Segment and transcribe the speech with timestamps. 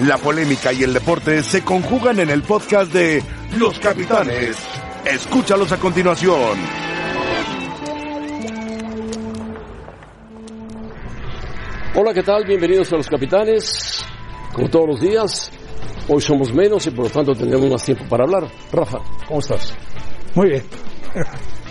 [0.00, 3.22] La polémica y el deporte se conjugan en el podcast de
[3.56, 4.54] Los Capitanes.
[5.06, 6.58] Escúchalos a continuación.
[11.94, 12.44] Hola, ¿qué tal?
[12.44, 14.04] Bienvenidos a Los Capitanes.
[14.52, 15.50] Como todos los días,
[16.08, 18.46] hoy somos menos y por lo tanto tendremos más tiempo para hablar.
[18.70, 19.72] Rafa, ¿cómo estás?
[20.34, 20.62] Muy bien.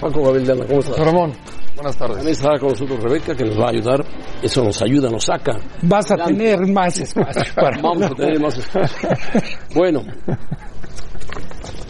[0.02, 0.98] Paco Gabellana, ¿cómo estás?
[0.98, 1.32] Ramón,
[1.76, 2.16] buenas tardes.
[2.18, 4.05] También estará con nosotros Rebeca, que nos va a ayudar.
[4.41, 5.60] Eso nos ayuda, nos saca.
[5.82, 9.09] Vas a tener más espacio para Vamos a tener más espacio.
[9.73, 10.02] Bueno,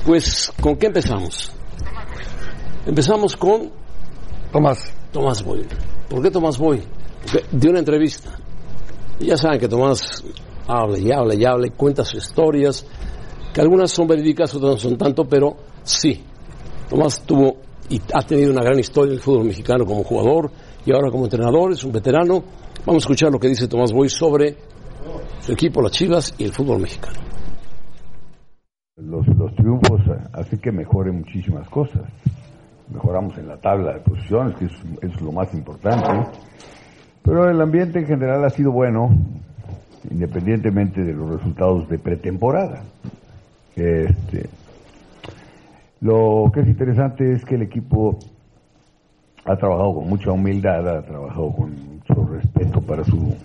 [0.06, 1.52] pues, ¿con qué empezamos?
[2.86, 3.72] Empezamos con
[4.52, 4.94] Tomás.
[5.12, 5.66] Tomás Boy.
[6.10, 6.84] ¿Por qué Tomás Boy?
[7.22, 8.32] Porque dio una entrevista.
[9.20, 10.24] Y ya saben que Tomás
[10.68, 12.86] habla y habla y habla y cuenta sus historias,
[13.54, 16.24] que algunas son verídicas, otras no son tanto, pero sí.
[16.90, 20.52] Tomás tuvo y ha tenido una gran historia en el fútbol mexicano como jugador
[20.86, 22.44] y ahora como entrenador, es un veterano.
[22.86, 24.56] Vamos a escuchar lo que dice Tomás Boy sobre
[25.40, 27.20] su equipo, las Chivas y el fútbol mexicano.
[28.98, 30.02] Los, los triunfos
[30.34, 32.04] hacen que mejoren muchísimas cosas.
[32.90, 36.30] Mejoramos en la tabla de posiciones, que es, es lo más importante.
[37.24, 39.10] Pero el ambiente en general ha sido bueno,
[40.10, 42.84] independientemente de los resultados de pretemporada.
[43.76, 44.48] Este,
[46.02, 48.18] lo que es interesante es que el equipo
[49.46, 53.36] ha trabajado con mucha humildad, ha trabajado con mucho respeto para su...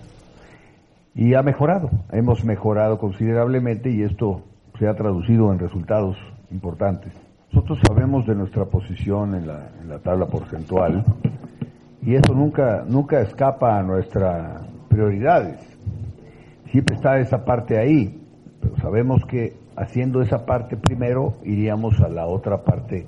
[1.15, 1.91] y ha mejorado.
[2.11, 4.43] Hemos mejorado considerablemente y esto
[4.79, 6.17] se ha traducido en resultados
[6.51, 7.13] importantes.
[7.53, 11.05] Nosotros sabemos de nuestra posición en la, tabla porcentual
[12.01, 15.61] y eso nunca, nunca escapa a nuestras prioridades.
[16.71, 18.19] Siempre está esa parte ahí,
[18.61, 23.07] pero sabemos que haciendo esa parte primero iríamos a la otra parte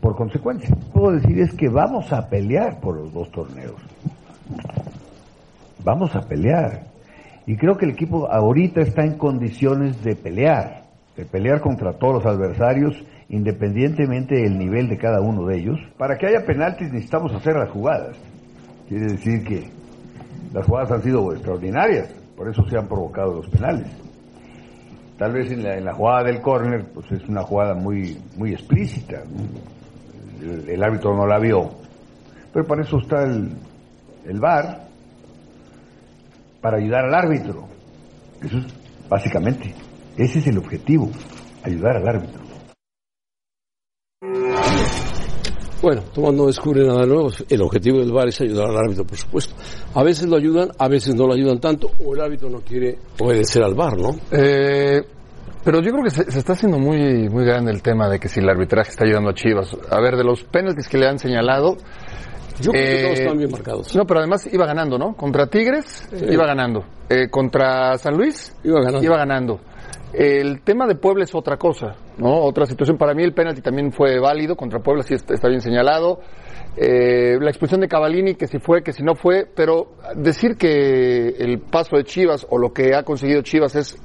[0.00, 0.70] por consecuencia.
[0.70, 3.80] Lo que puedo decir es que vamos a pelear por los dos torneos.
[5.84, 6.84] Vamos a pelear.
[7.46, 10.84] Y creo que el equipo ahorita está en condiciones de pelear,
[11.16, 12.96] de pelear contra todos los adversarios,
[13.28, 15.78] independientemente del nivel de cada uno de ellos.
[15.98, 18.16] Para que haya penaltis necesitamos hacer las jugadas.
[18.88, 19.70] Quiere decir que
[20.52, 24.03] las jugadas han sido extraordinarias, por eso se han provocado los penales.
[25.18, 28.52] Tal vez en la, en la jugada del córner, pues es una jugada muy, muy
[28.52, 29.22] explícita.
[30.42, 31.70] El, árbitro no la vio.
[32.52, 33.50] Pero para eso está el,
[34.26, 34.88] el VAR,
[36.60, 37.68] para ayudar al árbitro.
[38.42, 38.66] Eso es
[39.08, 39.74] básicamente,
[40.16, 41.10] ese es el objetivo,
[41.62, 42.43] ayudar al árbitro.
[45.84, 47.28] Bueno, Tomás no descubre nada nuevo.
[47.46, 49.54] El objetivo del VAR es ayudar al árbitro, por supuesto.
[49.92, 52.96] A veces lo ayudan, a veces no lo ayudan tanto, o el árbitro no quiere
[53.20, 54.16] obedecer al VAR, ¿no?
[54.30, 55.02] Eh,
[55.62, 58.28] pero yo creo que se, se, está haciendo muy, muy grande el tema de que
[58.28, 59.76] si el arbitraje está ayudando a Chivas.
[59.90, 61.76] A ver, de los penaltis que le han señalado.
[62.62, 63.94] Yo creo eh, que todos están bien marcados.
[63.94, 65.14] No, pero además iba ganando, ¿no?
[65.14, 66.24] Contra Tigres sí.
[66.30, 66.82] iba ganando.
[67.10, 69.04] Eh, contra San Luis iba ganando.
[69.04, 69.60] Iba ganando.
[70.16, 72.44] El tema de Puebla es otra cosa, ¿no?
[72.44, 72.96] Otra situación.
[72.96, 76.20] Para mí el penalti también fue válido contra Puebla, sí está, bien señalado.
[76.76, 81.28] Eh, la expulsión de Cavalini, que si fue, que si no fue, pero decir que
[81.30, 83.98] el paso de Chivas o lo que ha conseguido Chivas es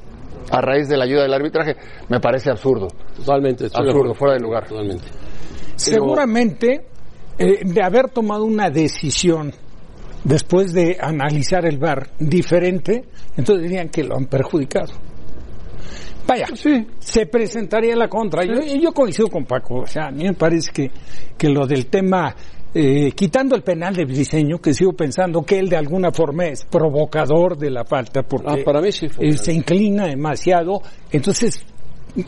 [0.52, 1.76] a raíz de la ayuda del arbitraje,
[2.08, 2.88] me parece absurdo.
[3.16, 3.66] Totalmente.
[3.66, 4.68] Absurdo, fuera de lugar.
[4.68, 5.06] Totalmente.
[5.76, 6.88] Seguramente,
[7.38, 9.54] eh, de haber tomado una decisión
[10.24, 13.06] después de analizar el VAR diferente,
[13.38, 15.09] entonces dirían que lo han perjudicado.
[16.30, 16.86] Vaya, sí.
[17.00, 18.46] se presentaría la contra.
[18.46, 19.82] Yo, yo, coincido con Paco.
[19.82, 20.92] O sea, a mí me parece que,
[21.36, 22.36] que lo del tema,
[22.74, 26.66] eh, quitando el penal de diseño, que sigo pensando que él de alguna forma es
[26.66, 30.84] provocador de la falta, porque ah, para mí sí eh, se inclina demasiado.
[31.12, 31.66] Entonces,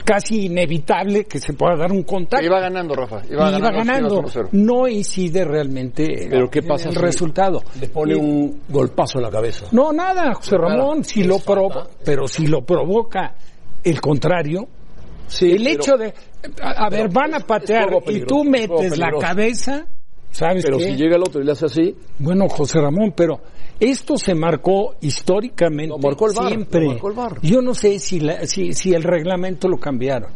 [0.03, 2.43] casi inevitable que se pueda dar un contacto.
[2.43, 3.21] Iba ganando, Rafa.
[3.29, 4.23] Iba, iba ganando.
[4.53, 7.61] No incide realmente Pero ¿qué pasa el si resultado.
[7.79, 9.67] Le pone un golpazo en la cabeza.
[9.71, 11.03] No, nada, José Ramón.
[11.03, 13.35] Si lo provo pero si lo provoca
[13.83, 14.67] el contrario,
[15.27, 16.13] sí, el hecho de,
[16.61, 19.85] a, a ver, van a patear y tú metes la cabeza,
[20.31, 20.85] ¿sabes Pero qué?
[20.85, 21.95] si llega el otro y le hace así.
[22.19, 23.41] Bueno, José Ramón, pero
[23.79, 26.81] esto se marcó históricamente lo marcó el bar, siempre.
[26.81, 27.37] Lo marcó el bar.
[27.41, 30.31] Yo no sé si, la, si, si el reglamento lo cambiaron.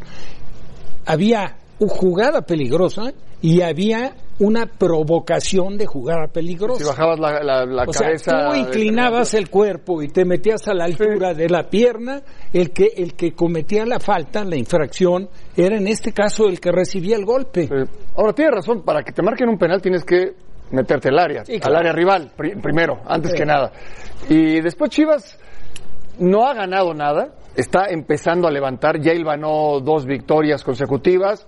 [1.06, 6.84] Había jugada peligrosa y había una provocación de jugada peligrosa.
[6.84, 8.32] Si bajabas la, la, la o cabeza.
[8.32, 11.42] Sea, tú inclinabas el cuerpo y te metías a la altura sí.
[11.42, 12.22] de la pierna,
[12.52, 16.72] el que, el que cometía la falta, la infracción, era en este caso el que
[16.72, 17.68] recibía el golpe.
[17.68, 17.92] Sí.
[18.18, 20.34] Ahora tienes razón, para que te marquen un penal tienes que
[20.72, 21.76] meterte al área, sí, claro.
[21.76, 23.72] al área rival, pr primero, antes que nada.
[24.28, 25.40] Y después Chivas
[26.20, 31.48] no ha ganado nada, está empezando a levantar, ya ganó dos victorias consecutivas.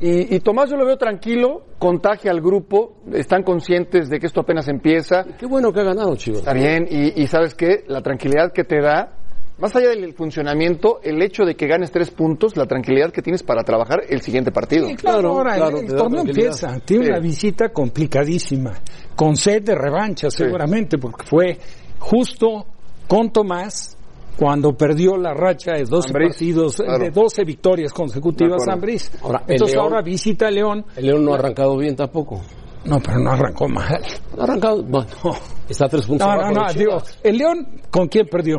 [0.00, 4.40] Y, y, Tomás yo lo veo tranquilo, contagia al grupo, están conscientes de que esto
[4.40, 5.24] apenas empieza.
[5.38, 6.40] Qué bueno que ha ganado, Chivas.
[6.40, 9.12] Está bien, y, y sabes qué, la tranquilidad que te da
[9.58, 13.42] más allá del funcionamiento, el hecho de que ganes tres puntos, la tranquilidad que tienes
[13.42, 14.86] para trabajar el siguiente partido.
[14.86, 17.10] Sí, claro, ahora claro, el, el torneo empieza, tiene Sí.
[17.12, 18.74] una visita complicadísima,
[19.14, 21.58] con sed de revancha seguramente, porque fue
[21.98, 22.66] justo
[23.08, 23.95] con Tomás
[24.36, 26.98] cuando perdió la racha de 12 Ambriz, partidos, claro.
[27.04, 29.10] de 12 victorias consecutivas Ambriz.
[29.22, 30.84] Ahora, Entonces León- ahora visita a León.
[30.96, 32.42] El León no ha arrancado bien tampoco.
[32.84, 34.00] No, pero no arrancó mal.
[34.38, 35.06] Ha arrancado, bueno,
[35.68, 38.58] está a tres puntos No, no, abajo no, digo, el León, ¿con quién perdió?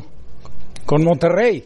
[0.85, 1.63] Con Monterrey.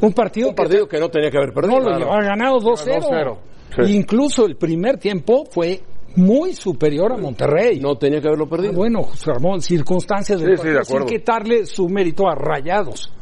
[0.00, 1.78] Un partido Un partido que no tenía que haber perdido.
[1.78, 3.00] No, lo llevaba ganado 2-0.
[3.00, 3.38] 2-0,
[3.86, 3.94] sí.
[3.94, 5.80] Incluso el primer tiempo fue
[6.16, 7.78] muy superior a Monterrey.
[7.80, 8.72] No tenía que haberlo Ah, perdido.
[8.74, 11.08] bueno, José Ramón, circunstancias del Sí, sí, partido, de acuerdo.
[11.08, 13.12] sin quitarle su mérito a Rayados.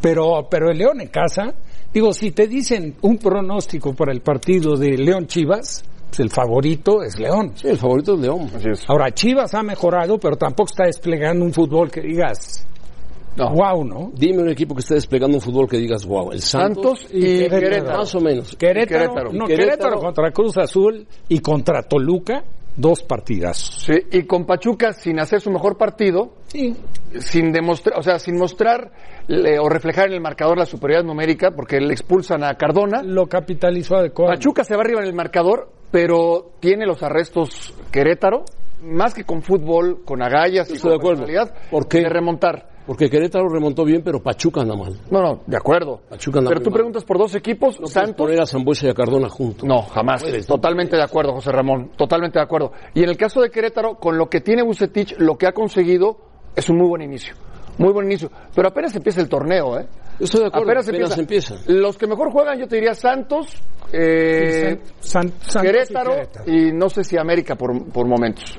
[0.00, 1.54] Pero, pero el León en casa,
[1.92, 7.02] digo, si te dicen un pronóstico para el partido de León Chivas, pues el favorito
[7.02, 7.52] es León.
[7.56, 8.50] Sí, el favorito es León.
[8.54, 8.84] Así es.
[8.88, 12.66] Ahora, Chivas ha mejorado, pero tampoco está desplegando un fútbol que digas,
[13.36, 13.50] No.
[13.50, 14.10] wow, ¿no?
[14.14, 17.48] Dime un equipo que esté desplegando un fútbol que digas, wow, el Santos, Santos y
[17.48, 17.98] Querétaro.
[17.98, 18.56] más o menos.
[18.56, 19.32] Querétaro, Querétaro.
[19.32, 19.56] no, Querétaro.
[19.70, 22.44] Querétaro contra Cruz Azul y contra Toluca,
[22.76, 23.82] dos partidazos.
[23.84, 26.76] Sí, y con Pachuca sin hacer su mejor partido, Sí.
[27.18, 28.90] sin demostrar, o sea, sin mostrar
[29.26, 33.02] le- o reflejar en el marcador la superioridad numérica, porque le expulsan a Cardona.
[33.02, 34.40] Lo capitalizó adecuadamente.
[34.44, 38.44] Pachuca se va arriba en el marcador, pero tiene los arrestos Querétaro,
[38.82, 41.22] más que con fútbol, con agallas y Estoy de con acuerdo.
[41.26, 41.98] personalidad, ¿Por qué?
[42.00, 42.73] de remontar.
[42.86, 44.98] Porque Querétaro remontó bien, pero Pachuca anda mal.
[45.10, 46.00] No, no, de acuerdo.
[46.08, 46.74] Pachuca anda pero tú mal.
[46.78, 48.14] preguntas por dos equipos, No Santos.
[48.16, 49.66] poner a Zambuesa y a Cardona juntos.
[49.66, 50.22] No, jamás.
[50.22, 51.92] puedes, no totalmente de acuerdo, José Ramón.
[51.96, 52.72] Totalmente de acuerdo.
[52.92, 56.18] Y en el caso de Querétaro, con lo que tiene Bucetich, lo que ha conseguido
[56.54, 57.34] es un muy buen inicio.
[57.78, 58.30] Muy buen inicio.
[58.54, 59.86] Pero apenas empieza el torneo, ¿eh?
[60.20, 61.54] Estoy de acuerdo, Apenas, apenas empieza.
[61.54, 61.72] empieza.
[61.72, 63.48] Los que mejor juegan, yo te diría Santos,
[63.92, 66.52] eh, San- Santos y Querétaro, Querétaro.
[66.52, 68.56] y no sé si América por, por momentos.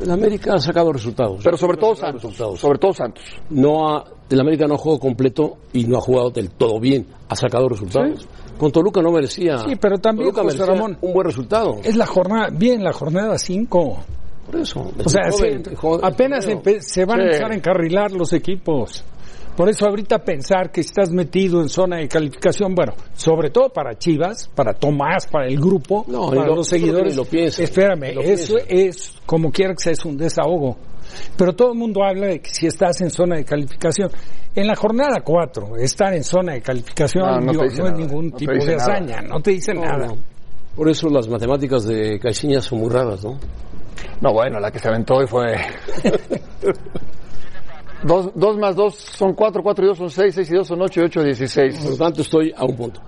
[0.00, 1.40] El América ha sacado resultados.
[1.44, 2.22] Pero sobre todo Santos.
[2.22, 2.60] resultados.
[2.60, 3.22] Sobre todo Santos.
[3.50, 7.06] No ha, el América no ha jugado completo y no ha jugado del todo bien.
[7.28, 8.26] Ha sacado resultados.
[8.58, 9.58] Con Toluca no merecía.
[9.58, 11.76] Sí, pero también, Toluca José Ramón, un buen resultado.
[11.84, 13.96] Es la jornada, bien, la jornada 5.
[14.46, 14.90] Por eso.
[15.04, 17.28] O sea, Joven, sí, joven, apenas se van a Sí.
[17.28, 19.04] empezar a encarrilar los equipos.
[19.56, 23.96] Por eso ahorita pensar que estás metido en zona de calificación, bueno, sobre todo para
[23.98, 27.14] Chivas, para Tomás, para el grupo, No, para lo- los seguidores.
[27.16, 27.62] lo piensa.
[27.62, 30.78] Espérame, lo eso es, como quiera que sea, es un desahogo.
[31.36, 34.10] Pero todo el mundo habla de que si estás en zona de calificación.
[34.54, 37.90] En la jornada 4, estar en zona de calificación No, no digo, no es nada,
[37.92, 38.74] ningún no tipo de nada.
[38.76, 40.06] hazaña, no te dice No, nada.
[40.08, 40.18] no.
[40.76, 43.38] Por eso las matemáticas de Caixinha son muy raras, ¿no?
[44.22, 45.54] No, bueno, la que se aventó hoy fue...
[48.04, 50.80] dos, dos más dos son cuatro, cuatro y dos son seis, seis y dos son
[50.82, 51.78] ocho y ocho dieciséis.
[51.78, 53.00] Por lo tanto, estoy a un punto.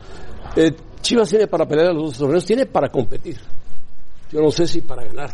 [0.57, 3.39] Eh, Chivas tiene para pelear a los dos torneos, tiene para competir.
[4.31, 5.31] Yo no sé si para ganar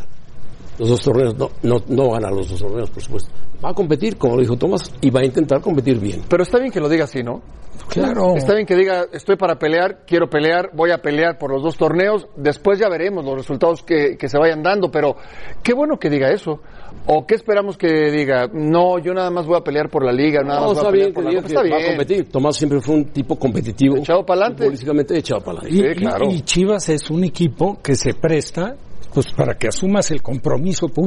[0.77, 1.35] los dos torneos.
[1.37, 3.29] No, no, no va a ganar los dos torneos, por supuesto.
[3.63, 6.21] Va a competir, como lo dijo Tomás, y va a intentar competir bien.
[6.27, 7.41] Pero está bien que lo diga así, ¿no?
[7.89, 8.35] Claro.
[8.35, 11.77] Está bien que diga, estoy para pelear, quiero pelear, voy a pelear por los dos
[11.77, 15.15] torneos, después ya veremos los resultados que, que se vayan dando, pero
[15.61, 16.59] qué bueno que diga eso.
[17.07, 18.47] ¿O qué esperamos que diga?
[18.53, 20.87] No, yo nada más voy a pelear por la liga, nada No, más voy está
[20.87, 21.85] a pelear bien por la que Está va a bien.
[21.89, 22.29] competir.
[22.29, 23.97] Tomás siempre fue un tipo competitivo.
[23.97, 24.57] Echado pa'lante.
[24.63, 25.75] Futbolísticamente echado para adelante.
[25.75, 26.25] Y, Sí, y- claro.
[26.29, 28.75] y Chivas es un equipo que se presta
[29.13, 31.03] pues para que asumas el compromiso De acuerdo,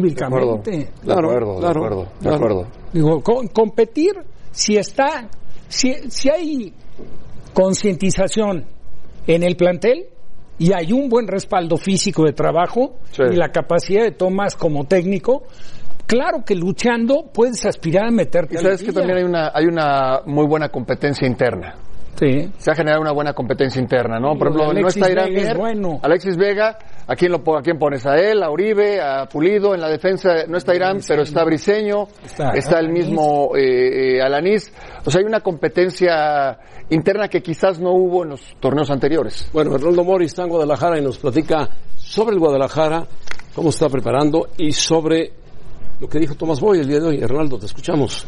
[0.62, 0.70] públicamente.
[0.70, 2.36] de Claro, acuerdo, de claro, acuerdo, de claro.
[2.36, 2.66] acuerdo.
[2.92, 4.12] Digo, con- competir
[4.50, 5.28] si está,
[5.68, 6.72] si, si hay
[7.54, 8.64] concientización
[9.26, 10.06] en el plantel
[10.58, 13.22] y hay un buen respaldo físico de trabajo Sí.
[13.32, 15.44] y la capacidad de Tomás como técnico,
[16.06, 19.50] claro que luchando puedes aspirar a meterte Y a sabes la que también hay una,
[19.54, 21.74] hay una muy buena competencia interna.
[22.16, 22.50] Sí.
[22.58, 24.38] se ha generado una buena competencia interna, ¿no?
[24.38, 26.00] Por ejemplo, no Alexis está Irán Vega es Mier, bueno.
[26.02, 28.06] Alexis Vega, ¿a quién, lo, ¿a quién pones?
[28.06, 29.74] ¿A él, a Uribe, a Pulido?
[29.74, 34.22] En la defensa no está Irán, pero está Briseño, Está está, el mismo eh, eh,
[34.22, 34.72] Alanís.
[35.04, 36.58] O sea, hay una competencia
[36.90, 39.48] interna que quizás no hubo en los torneos anteriores.
[39.52, 43.06] Bueno, Hernando Mori está en Guadalajara y nos platica sobre el Guadalajara,
[43.54, 45.32] cómo está preparando y sobre
[46.00, 47.18] lo que dijo Tomás Boy el día de hoy.
[47.22, 48.26] Hernaldo, te escuchamos.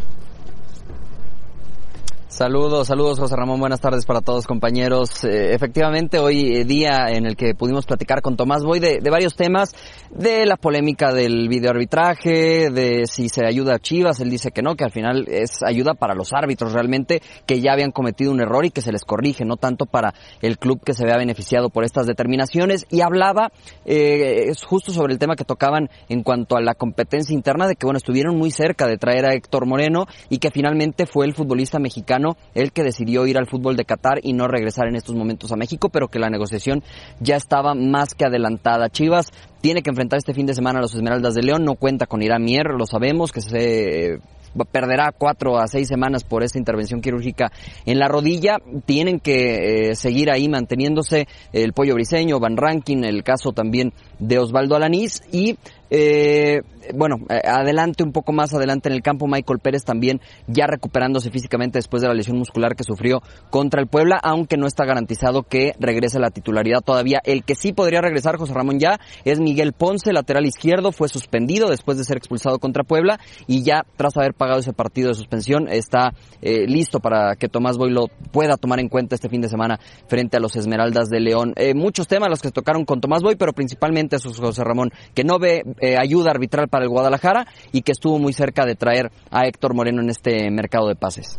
[2.36, 5.24] Saludos, saludos José Ramón, buenas tardes para todos compañeros.
[5.24, 9.36] Eh, efectivamente, hoy eh, día en el que pudimos platicar con Tomás Boy de, varios
[9.36, 9.74] temas,
[10.10, 14.74] de la polémica del videoarbitraje, de si se ayuda a Chivas, él dice que no,
[14.74, 18.66] que al final es ayuda para los árbitros realmente, que ya habían cometido un error
[18.66, 20.12] y que se les corrige, no tanto para
[20.42, 22.84] el club que se vea beneficiado por estas determinaciones.
[22.90, 23.50] Y hablaba
[23.86, 27.86] eh, justo sobre el tema que tocaban en cuanto a la competencia interna, de que
[27.86, 31.78] bueno, estuvieron muy cerca de traer a Héctor Moreno y que finalmente fue el futbolista
[31.78, 35.52] mexicano el que decidió ir al fútbol de Qatar y no regresar en estos momentos
[35.52, 36.82] a México, pero que la negociación
[37.20, 38.88] ya estaba más que adelantada.
[38.88, 42.06] Chivas tiene que enfrentar este fin de semana a los Esmeraldas de León, no cuenta
[42.06, 44.18] con Irán Mier, lo sabemos, que se
[44.64, 47.52] perderá cuatro a seis semanas por esta intervención quirúrgica
[47.84, 48.56] en la rodilla.
[48.86, 54.38] Tienen que eh, seguir ahí manteniéndose el pollo briseño, Van Rankin, el caso también de
[54.38, 55.58] Osvaldo Alanís y
[55.90, 56.62] eh,
[56.94, 61.30] bueno, eh, adelante, un poco más adelante en el campo, Michael Pérez también ya recuperándose
[61.30, 65.42] físicamente después de la lesión muscular que sufrió contra el Puebla, aunque no está garantizado
[65.42, 67.20] que regrese a la titularidad todavía.
[67.24, 71.68] El que sí podría regresar, José Ramón ya, es Miguel Ponce, lateral izquierdo, fue suspendido
[71.68, 75.68] después de ser expulsado contra Puebla y ya tras haber pagado ese partido de suspensión
[75.68, 76.12] está
[76.42, 79.78] eh, listo para que Tomás Boy lo pueda tomar en cuenta este fin de semana
[80.08, 81.52] frente a los Esmeraldas de León.
[81.56, 84.90] Eh, muchos temas los que se tocaron con Tomás Boy, pero principalmente esos, José Ramón,
[85.14, 85.62] que no ve
[85.98, 90.02] ayuda arbitral para el Guadalajara y que estuvo muy cerca de traer a Héctor Moreno
[90.02, 91.38] en este mercado de pases.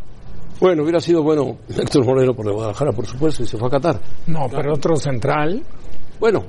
[0.59, 3.71] Bueno, hubiera sido bueno Héctor Moreno por el Guadalajara, por supuesto, y se fue a
[3.71, 3.99] Qatar.
[4.25, 5.63] No, pero otro central.
[6.19, 6.43] Bueno,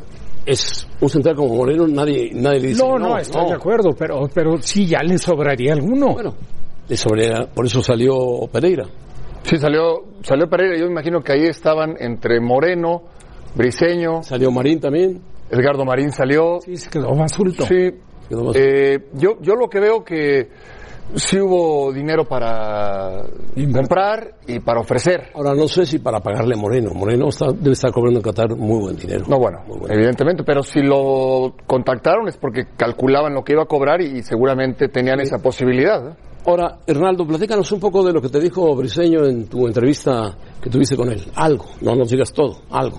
[0.46, 2.82] es un central como Moreno, nadie, nadie le dice.
[2.82, 6.14] No, no, estoy de acuerdo, pero, pero sí ya le sobraría alguno.
[6.14, 6.34] Bueno,
[6.88, 8.86] le sobraría, por eso salió Pereira.
[9.42, 13.02] Sí, salió, salió Pereira, yo imagino que ahí estaban entre Moreno,
[13.54, 14.22] Briseño.
[14.22, 15.20] Salió Marín también.
[15.50, 16.60] Edgardo Marín salió.
[16.60, 17.32] Sí, se quedó más.
[17.32, 17.90] Sí,
[18.54, 20.48] eh, yo, yo lo que veo que
[21.14, 23.22] sí hubo dinero para
[23.72, 25.30] comprar y para ofrecer.
[25.34, 26.90] Ahora no sé si para pagarle a Moreno.
[26.94, 29.24] Moreno está, debe estar cobrando en Qatar muy buen dinero.
[29.28, 34.00] No, bueno, evidentemente, pero si lo contactaron es porque calculaban lo que iba a cobrar
[34.00, 36.16] y, seguramente tenían esa posibilidad.
[36.44, 40.70] Ahora, Hernaldo, platícanos un poco de lo que te dijo Briseño en tu entrevista que
[40.70, 41.22] tuviste con él.
[41.34, 42.98] Algo, no nos digas todo, algo.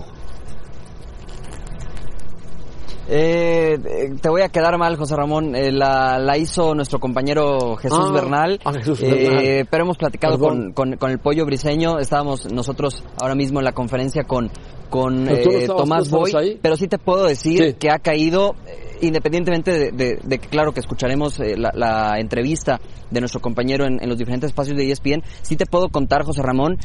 [3.12, 3.76] Eh,
[4.22, 5.56] te voy a quedar mal, José Ramón.
[5.56, 8.60] Eh, la, hizo nuestro compañero Jesús ah, Bernal.
[8.64, 11.98] Ah, eh, pero hemos platicado con, con, el pollo briseño.
[11.98, 14.48] Estábamos nosotros ahora mismo en la conferencia con,
[14.90, 16.60] con eh, Tomás Boy.
[16.62, 18.54] Pero sí te puedo decir que ha caído
[19.00, 24.50] independientemente de, que claro que escucharemos la, entrevista de nuestro compañero en, en, los diferentes
[24.50, 26.76] espacios de ESPN, sí te puedo contar, José Ramón,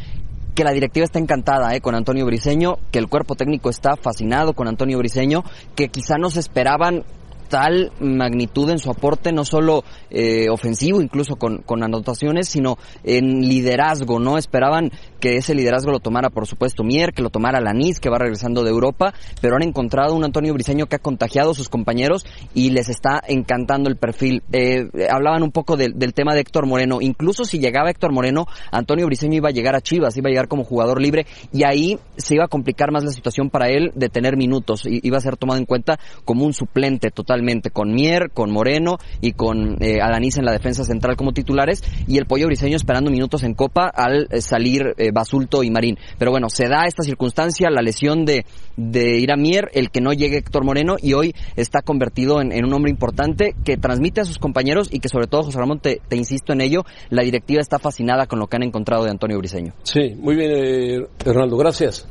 [0.55, 4.53] que la directiva está encantada eh, con Antonio Briseño, que el cuerpo técnico está fascinado
[4.53, 5.43] con Antonio Briseño,
[5.75, 7.03] que quizá no se esperaban
[7.47, 14.19] tal magnitud en su aporte, no solo eh, ofensivo, incluso con, anotaciones, sino en liderazgo,
[14.19, 14.37] ¿no?
[14.37, 18.17] Esperaban que ese liderazgo lo tomara, por supuesto, Mier, que lo tomara Lanís, que va
[18.17, 22.25] regresando de Europa, pero han encontrado un Antonio Briseño que ha contagiado a sus compañeros
[22.53, 24.43] y les está encantando el perfil.
[24.51, 29.05] Eh, hablaban un poco del tema de Héctor Moreno, incluso si llegaba Héctor Moreno, Antonio
[29.05, 32.35] Briseño iba a llegar a Chivas, iba a llegar como jugador libre y ahí se
[32.35, 35.59] iba a complicar más la situación para él de tener minutos, iba a ser tomado
[35.59, 37.34] en cuenta como un suplente total
[37.71, 42.25] con Mier, con Moreno y con eh, en la defensa central como titulares y el
[42.25, 45.97] Pollo Briseño esperando minutos en Copa al eh, salir eh, Basulto y Marín.
[46.17, 48.45] Pero bueno, se da esta circunstancia, la lesión de,
[48.77, 52.65] de ir a Mier, el que no llegue Héctor Moreno y hoy está convertido en,
[52.65, 56.01] un hombre importante que transmite a sus compañeros y que sobre todo, José Ramón, te,
[56.11, 59.73] insisto en ello, la directiva está fascinada con lo que han encontrado de Antonio Briseño.
[59.83, 62.07] Sí, muy bien, eh, Hernando, gracias.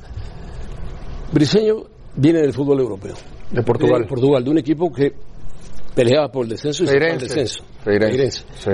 [1.32, 1.84] Briseño
[2.16, 3.14] viene del fútbol europeo.
[3.50, 4.02] De Portugal.
[4.02, 5.12] De Portugal, de un equipo que
[5.94, 7.64] peleaba por el descenso y se el descenso.
[8.56, 8.70] Sí.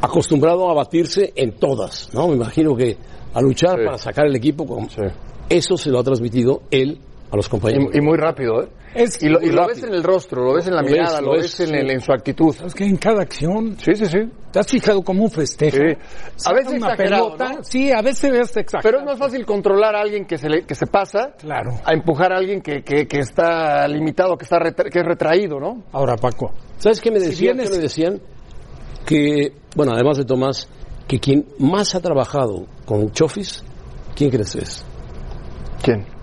[0.00, 2.28] Acostumbrado a batirse en todas, ¿no?
[2.28, 2.96] Me imagino que
[3.32, 4.88] a luchar para sacar el equipo, con...
[5.48, 6.98] eso se lo ha transmitido él
[7.36, 7.94] a los compañeros.
[7.94, 8.68] Y, muy rápido, ¿eh?
[9.20, 12.00] y lo, ves en el rostro, lo ves en la mirada, lo, ves, en, en,
[12.00, 12.54] su actitud.
[12.64, 13.76] Es que en cada acción.
[13.78, 14.18] Sí, sí, sí.
[14.50, 15.76] ¿Te has fijado como un festejo?
[15.76, 18.82] A veces una pelota, sí, a veces es exagerado.
[18.82, 21.72] Pero es más fácil controlar a alguien que se, le, que se pasa claro.
[21.84, 25.84] a empujar a alguien que, que, que está limitado, que, está que es retraído, ¿no?
[25.92, 26.52] Ahora, Paco.
[26.78, 27.58] ¿Sabes qué me decían?
[27.58, 28.20] me decían?
[29.04, 30.68] Que, bueno, además de Tomás,
[31.06, 33.62] que quien más ha trabajado con Chofis,
[34.14, 34.84] ¿quién crees que es?
[35.82, 36.15] ¿Quién?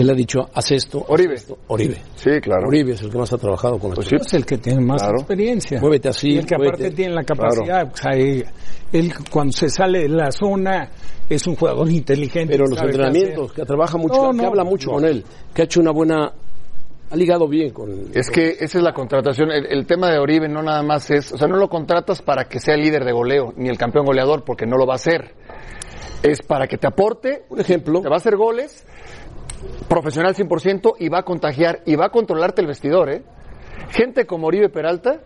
[0.00, 1.04] Que le ha dicho, haz esto.
[1.08, 1.34] Oribe.
[1.68, 1.98] Oribe.
[2.16, 2.68] Sí, claro.
[2.68, 5.78] Oribe es el que más ha trabajado con pues Es el que tiene más experiencia.
[5.78, 6.30] Muévete así.
[6.30, 7.92] Y el que aparte tiene la capacidad.
[7.92, 10.90] O sea, él, cuando se sale de la zona
[11.28, 12.50] es un jugador inteligente.
[12.50, 15.90] Pero los entrenamientos, que trabaja mucho, que habla mucho con él, que ha hecho una
[15.90, 16.32] buena
[17.10, 17.90] ha ligado bien con...
[18.14, 19.50] Es que esa es la contratación.
[19.50, 21.32] El, el, tema de Oribe no nada más es...
[21.32, 24.44] O sea, no lo contratas para que sea líder de goleo, ni el campeón goleador,
[24.44, 25.34] porque no lo va a hacer.
[26.22, 27.42] Es para que te aporte...
[27.48, 28.00] Un ejemplo.
[28.00, 28.86] Te va a hacer goles
[29.88, 33.22] profesional 100% y va a contagiar y va a controlarte el vestidor, ¿eh?
[33.90, 35.20] Gente como Oribe Peralta,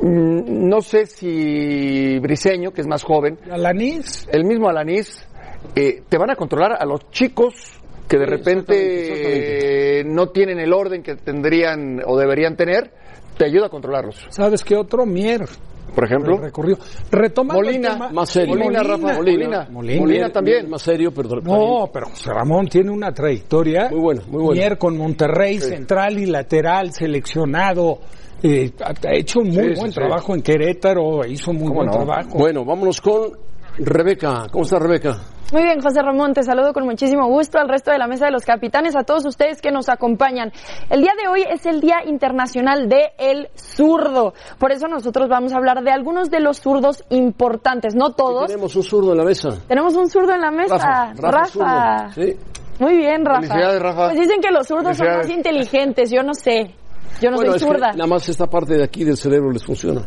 [0.00, 3.38] mm, no sé si Briseño, que es más joven.
[3.50, 4.26] Alanís.
[4.30, 5.26] El mismo Alanís,
[5.74, 11.02] eh, te van a controlar a los chicos que de repente no tienen el orden
[11.02, 12.92] que tendrían o deberían tener,
[13.38, 14.26] te ayuda a controlarlos.
[14.28, 15.06] ¿Sabes qué otro?
[15.06, 15.46] Mier
[15.94, 16.38] por ejemplo.
[16.38, 16.78] Recorrido.
[17.10, 18.54] Retomando Molina, más serio.
[18.56, 19.68] Molina, Rafa, Molina.
[19.70, 20.68] Molina, también.
[20.68, 21.40] Más serio, pero...
[21.40, 23.88] No, pero Ramón tiene una trayectoria.
[23.90, 24.78] Muy bueno, muy bueno.
[24.78, 27.98] con Monterrey, central y lateral, seleccionado.
[28.42, 29.94] eh, ha hecho un muy Sí, buen sí, sí.
[29.94, 31.92] trabajo en Querétaro, hizo muy ¿Cómo buen no?
[31.92, 32.38] trabajo.
[32.38, 33.32] Bueno, vámonos con
[33.78, 34.46] Rebeca.
[34.50, 35.16] ¿Cómo está Rebeca?
[35.52, 38.32] Muy bien, José Ramón, te saludo con muchísimo gusto al resto de la mesa de
[38.32, 40.50] los capitanes, a todos ustedes que nos acompañan.
[40.88, 44.32] El día de hoy es el Día Internacional de el Zurdo.
[44.58, 48.46] Por eso nosotros vamos a hablar de algunos de los zurdos importantes, no todos.
[48.46, 49.50] Tenemos un zurdo en la mesa.
[49.68, 51.12] Tenemos un zurdo en la mesa.
[51.14, 52.12] Rafa, Rafa, zurdo.
[52.14, 52.36] Sí.
[52.78, 54.08] Muy bien, Rafa.
[54.08, 56.74] Pues dicen que los zurdos son más inteligentes, yo no sé.
[57.20, 57.92] Yo no bueno, soy zurda.
[57.92, 60.00] nada más esta parte de aquí del cerebro les funciona.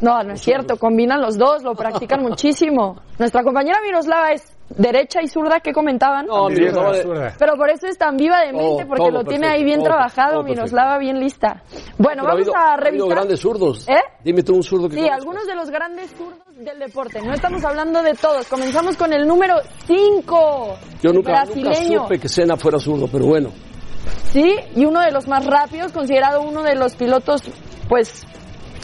[0.00, 0.76] No, no es cierto.
[0.76, 2.96] Combinan los dos, lo practican muchísimo.
[3.18, 6.26] Nuestra compañera Miroslava es derecha y zurda, ¿qué comentaban?
[6.26, 6.48] No.
[6.50, 7.34] Zurda.
[7.38, 9.78] Pero por eso es tan viva de mente, Todo, porque lo tiene perfecto, ahí bien
[9.78, 11.62] todo trabajado, Miroslava bien lista.
[11.96, 13.08] Bueno, Pero ha vamos habido- a ha habido revisar.
[13.10, 13.88] grandes zurdos.
[13.88, 13.94] ¿Eh?
[14.24, 15.18] Dime tú un zurdo que Sí, conozcas.
[15.20, 17.22] algunos de los grandes zurdos del deporte.
[17.22, 18.46] No estamos hablando de todos.
[18.48, 19.54] Comenzamos con el número
[19.86, 20.76] 5.
[21.02, 22.02] Yo nunca, nunca brasileño.
[22.02, 23.50] supe que Senna fuera zurdo, pero bueno.
[24.30, 27.42] Sí, y uno de los más rápidos, considerado uno de los pilotos,
[27.88, 28.24] pues,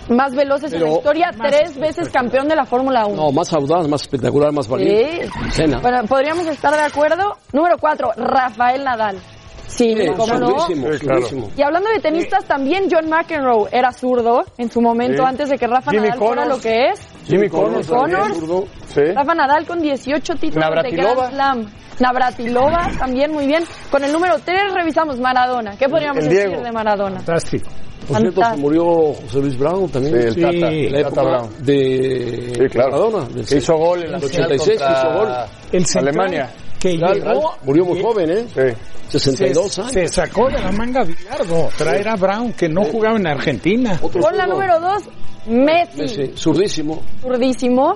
[0.09, 3.17] más veloces en Pero- la historia, tres veces campeón de la Fórmula 1.
[3.17, 5.29] No, más audaz, más espectacular, más valiente.
[5.51, 5.65] Sí.
[5.81, 7.37] Bueno, podríamos estar de acuerdo.
[7.53, 9.19] Número 4, Rafael Nadal.
[9.67, 10.67] Sí, Sí, cómo no.
[10.67, 11.27] Sí, claro.
[11.57, 15.29] Y hablando de tenistas, también John McEnroe era zurdo en su momento, Sí.
[15.29, 16.57] antes de que Rafa Jimmy Nadal fuera Connors.
[16.59, 17.01] lo que es.
[17.27, 17.87] Jimmy Connors.
[17.89, 18.11] Connors.
[18.13, 18.41] también.
[18.41, 18.65] Zurdo.
[18.89, 19.01] Sí.
[19.15, 21.31] Rafa Nadal con 18 títulos de Navratilova.
[21.31, 21.73] Grand Slam.
[22.01, 23.65] Navratilova también muy bien.
[23.91, 25.77] Con el número 3 revisamos Maradona.
[25.77, 27.17] ¿Qué podríamos decir de Maradona?
[27.21, 27.71] Fantástico.
[28.09, 30.21] Por cierto, se murió José Luis Brown también.
[30.21, 30.71] Sí, el Sí, Tata.
[30.99, 31.51] La Tata Brown.
[31.65, 32.91] de Sí, claro.
[32.91, 33.29] Maradona.
[33.29, 35.19] del Que hizo gol en la del final 86, que hizo gol.
[35.27, 36.51] contra El central Alemania.
[36.81, 38.47] que Claro, llegó, Murió muy joven, ¿eh?
[38.53, 38.77] Sí.
[39.19, 39.93] 62 se, años.
[39.93, 44.01] se sacó de la manga Bilardo, traer a Brown que no jugaba en Argentina.
[44.01, 45.03] Con la número 2,
[45.47, 46.01] Messi.
[46.01, 47.03] Messi, zurdísimo.
[47.21, 47.95] Zurdísimo.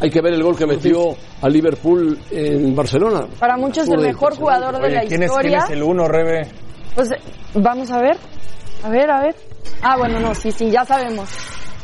[0.00, 3.26] Hay que ver el gol que metió a Liverpool en Barcelona.
[3.38, 5.58] Para muchos el mejor jugador de la ¿quién es, quién historia.
[5.58, 6.48] es el uno, Rebe?
[6.94, 7.10] Pues
[7.54, 8.16] vamos a ver.
[8.82, 9.36] A ver, a ver.
[9.80, 11.28] Ah, bueno, no, sí, sí, ya sabemos.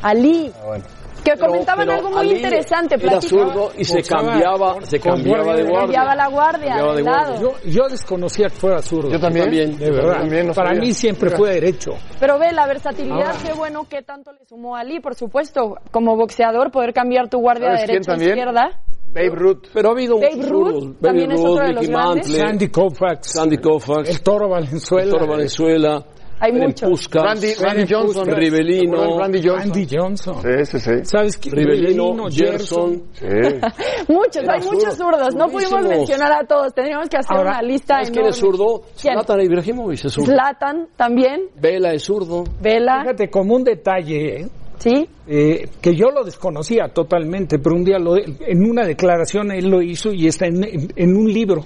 [0.02, 0.50] Ali.
[0.54, 0.84] Ah, bueno.
[1.32, 2.94] Que Pero- comentaban pero algo muy Ali interesante.
[3.00, 5.80] Era zurdo y se cambiaba, se cambiaba de guardia.
[5.80, 7.40] Cambiaba la guardia, Cambiaba de guardia.
[7.40, 9.10] Yo, yo desconocía que fuera zurdo.
[9.10, 9.44] Yo también.
[9.46, 9.78] también.
[9.78, 10.18] De verdad.
[10.20, 10.80] También no Para sabía.
[10.82, 11.90] mí siempre fue derecho.
[12.18, 15.76] Pero ve, la versatilidad, Ahora- qué bueno que tanto le sumó a Ali, por supuesto.
[15.90, 18.38] Como boxeador, poder cambiar tu guardia de ¿Sabes quién derecha a también?
[18.38, 18.82] izquierda.
[19.10, 19.66] Babe Ruth.
[19.72, 20.84] Pero ha habido Babe muchos Ruth zurdos.
[20.84, 22.28] Babe también es Ruth, otro de los Mickey grandes.
[22.28, 26.04] Mantle, Sandy Koufax, Sandy Koufax, el Toro Valenzuela, el Toro Valenzuela,
[26.40, 27.08] Hay muchos.
[27.12, 28.26] Randy, Randy Johnson.
[28.26, 28.96] Rivelino.
[28.96, 29.72] ¿Te acuerdas de Randy Johnson.
[29.72, 30.34] Andy Johnson.
[30.42, 30.90] Sí, sí, sí.
[31.04, 31.50] ¿Sabes qué?
[31.50, 33.02] Rivelino, Gerson.
[33.12, 33.26] Sí.
[34.08, 35.34] Muchos, Era hay muchos zurdo, zurdos.
[35.34, 36.72] No pudimos mencionar a todos.
[36.74, 38.58] Tendríamos que hacer Ahora, una lista ¿Sabes quién es enorme.
[38.58, 38.82] zurdo?
[38.96, 40.32] Zlatan Ibrahimovic es zurdo.
[40.32, 41.42] Zlatan también.
[41.60, 42.44] Vela es zurdo.
[42.60, 43.00] Vela.
[43.02, 44.48] Fíjate, como un detalle, ¿eh?
[44.78, 45.08] Sí.
[45.26, 49.82] Eh, que yo lo desconocía totalmente, pero un día lo- en una declaración él lo
[49.82, 51.64] hizo y está en, en- en un libro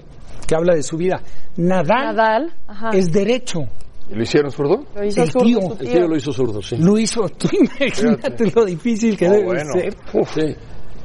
[0.49, 1.21] que habla de su vida.
[1.59, 2.55] Nadal, Nadal.
[2.67, 2.91] Ajá.
[2.95, 3.61] es derecho.
[4.13, 4.85] ¿Y lo hicieron zurdo?
[4.95, 5.61] Lo hizo el zurdo tío.
[5.81, 6.09] El tío.
[6.09, 6.77] lo hizo zurdo, sí.
[6.77, 9.73] Lo hizo, tú imagínate lo difícil que Oh, debe bueno.
[9.73, 9.95] ser.
[10.35, 10.57] Sí.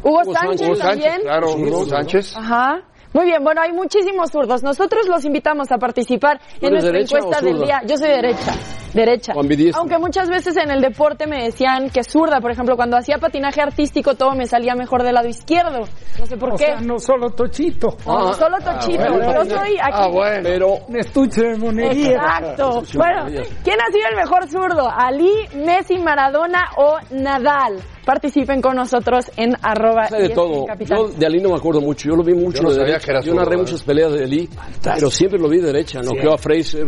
[0.04, 1.22] Hugo Hugo Sánchez Sánchez, también.
[1.22, 1.86] claro, Hugo.
[1.86, 2.34] Sánchez.
[2.38, 2.82] Ajá.
[3.14, 4.64] Muy bien, bueno, hay muchísimos zurdos.
[4.64, 7.82] Nosotros los invitamos a participar en nuestra encuesta del día.
[7.88, 8.54] Yo soy derecha,
[8.94, 9.34] derecha.
[9.76, 12.40] Aunque muchas veces en el deporte me decían que zurda.
[12.42, 15.86] Por ejemplo, cuando hacía patinaje artístico todo me salía mejor del lado izquierdo.
[16.20, 16.66] No sé por O qué.
[16.66, 19.04] sea, no solo Tochito, No, no Ah, solo Tochito.
[19.14, 19.44] bueno.
[19.44, 19.92] Yo soy aquí.
[19.94, 20.42] Ah, bueno.
[20.44, 22.12] Pero un estuche de monería.
[22.12, 22.84] Exacto.
[22.96, 23.26] Bueno.
[23.64, 24.90] ¿quién ha sido el mejor zurdo?
[24.94, 27.78] ¿Ali, Messi, Maradona o Nadal?
[28.08, 30.66] Participen con nosotros en arroba de todo.
[30.80, 32.08] Yo de Ali no me acuerdo mucho.
[32.08, 33.06] Yo lo vi mucho Yo no de sabía derecha.
[33.06, 34.50] que era Yo narré muchas peleas de Ali,
[34.82, 36.00] pero siempre lo vi de derecha.
[36.02, 36.88] Noqueó a Fraser.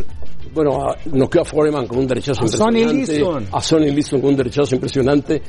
[0.53, 3.13] Bueno, a- noqueó a Foreman con un derechazo A Sonny impresionante.
[3.19, 3.47] Liston.
[3.51, 5.41] A Sonny Liston con un derechazo impresionante.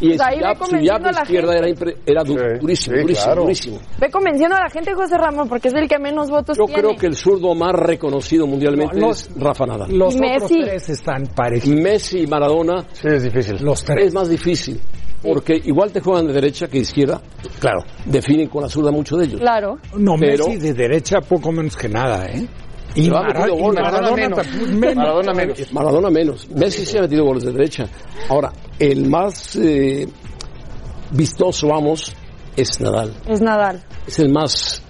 [0.00, 0.82] Y Pues ahí jab, su la
[1.22, 3.42] izquierda era, impre- era du- Sí, durísimo, sí, durísimo, claro.
[3.42, 3.78] durísimo.
[4.00, 6.82] Ve convenciendo a la gente, José Ramón, porque es el que menos votos Yo tiene.
[6.82, 9.96] creo que el zurdo más reconocido mundialmente No, es Rafa Nadal.
[9.96, 10.60] Los Y otros Messi.
[10.64, 11.68] tres están parejos.
[11.68, 13.58] Messi y Maradona Sí, es difícil.
[13.62, 14.08] Los tres.
[14.08, 14.80] es más difícil.
[15.22, 17.20] Porque igual te juegan de derecha que de izquierda.
[17.60, 19.40] Claro, definen con la zurda mucho de ellos.
[19.40, 19.78] Claro.
[19.96, 22.46] No, Pero- Messi de derecha poco menos que nada, ¿eh?
[22.94, 23.52] Y, Mara- y.
[23.52, 24.46] Maradona, Maradona menos.
[24.74, 24.96] menos.
[24.96, 25.72] Maradona menos.
[25.72, 26.50] Maradona menos.
[26.50, 27.86] Messi sí ha metido goles de derecha.
[28.28, 30.06] Ahora, el más eh,
[31.12, 32.14] vistoso, vamos,
[32.56, 33.14] es Nadal.
[33.26, 33.82] Es Nadal.
[34.06, 34.82] Es el más...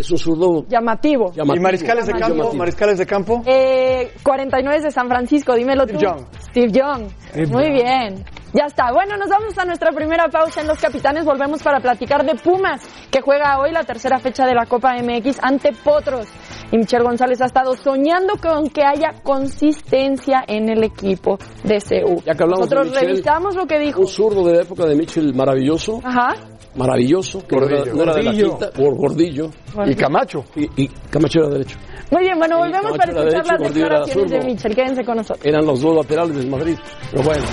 [0.00, 1.30] Es un zurdo Llamativo.
[1.32, 1.56] llamativo.
[1.56, 2.28] ¿Y mariscales de campo?
[2.28, 2.54] llamativo.
[2.54, 3.42] ¿Mariscales de campo?
[3.44, 5.98] Eh, 49 de San Francisco, dímelo tú.
[5.98, 6.26] Steve Young.
[6.50, 7.10] Steve Young.
[7.28, 7.74] Steve Muy Young.
[7.74, 8.24] bien.
[8.54, 8.90] Ya está.
[8.92, 11.24] Bueno, nos vamos a nuestra primera pausa en Los Capitanes.
[11.26, 15.38] Volvemos para platicar de Pumas, que juega hoy la tercera fecha de la Copa MX
[15.42, 16.26] ante Potros.
[16.72, 22.22] Y Michel González ha estado soñando con que haya consistencia en el equipo de CEU.
[22.24, 24.00] Ya que hablamos de Nosotros Michel, revisamos lo que dijo.
[24.00, 26.00] Un zurdo de la época de Mitchell maravilloso.
[26.02, 26.34] Ajá.
[26.74, 27.94] Maravilloso, que no era, Gordillo.
[27.96, 28.50] no era de la Gordillo.
[28.58, 29.50] quinta, por Gordillo,
[29.86, 30.44] Y Camacho.
[30.56, 31.78] y, y Camacho era derecho.
[32.10, 34.40] Muy bien, bueno, volvemos para escuchar derecho, las declaraciones de.
[34.44, 34.74] Mitchell.
[34.74, 35.44] Quédense con nosotros.
[35.46, 36.76] Eran los dos laterales del Madrid,
[37.10, 37.44] pero bueno.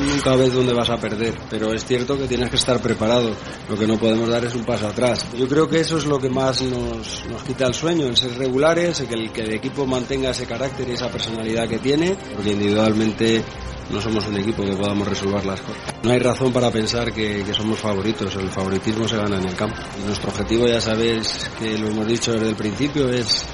[0.00, 3.30] Nunca ves dónde vas a perder, pero es cierto que tienes que estar preparado.
[3.68, 5.26] Lo que no podemos dar es un paso atrás.
[5.36, 8.36] Yo creo que eso es lo que más nos, nos quita el sueño, el ser
[8.36, 12.52] regulares, que, el que el equipo mantenga ese carácter y esa personalidad que tiene, porque
[12.52, 13.42] individualmente
[13.90, 15.82] no somos un equipo que podamos resolver las cosas.
[16.02, 19.54] No hay razón para pensar que, que somos favoritos, el favoritismo se gana en el
[19.54, 19.76] campo.
[20.06, 23.44] Nuestro objetivo, ya sabéis que lo hemos dicho desde el principio, es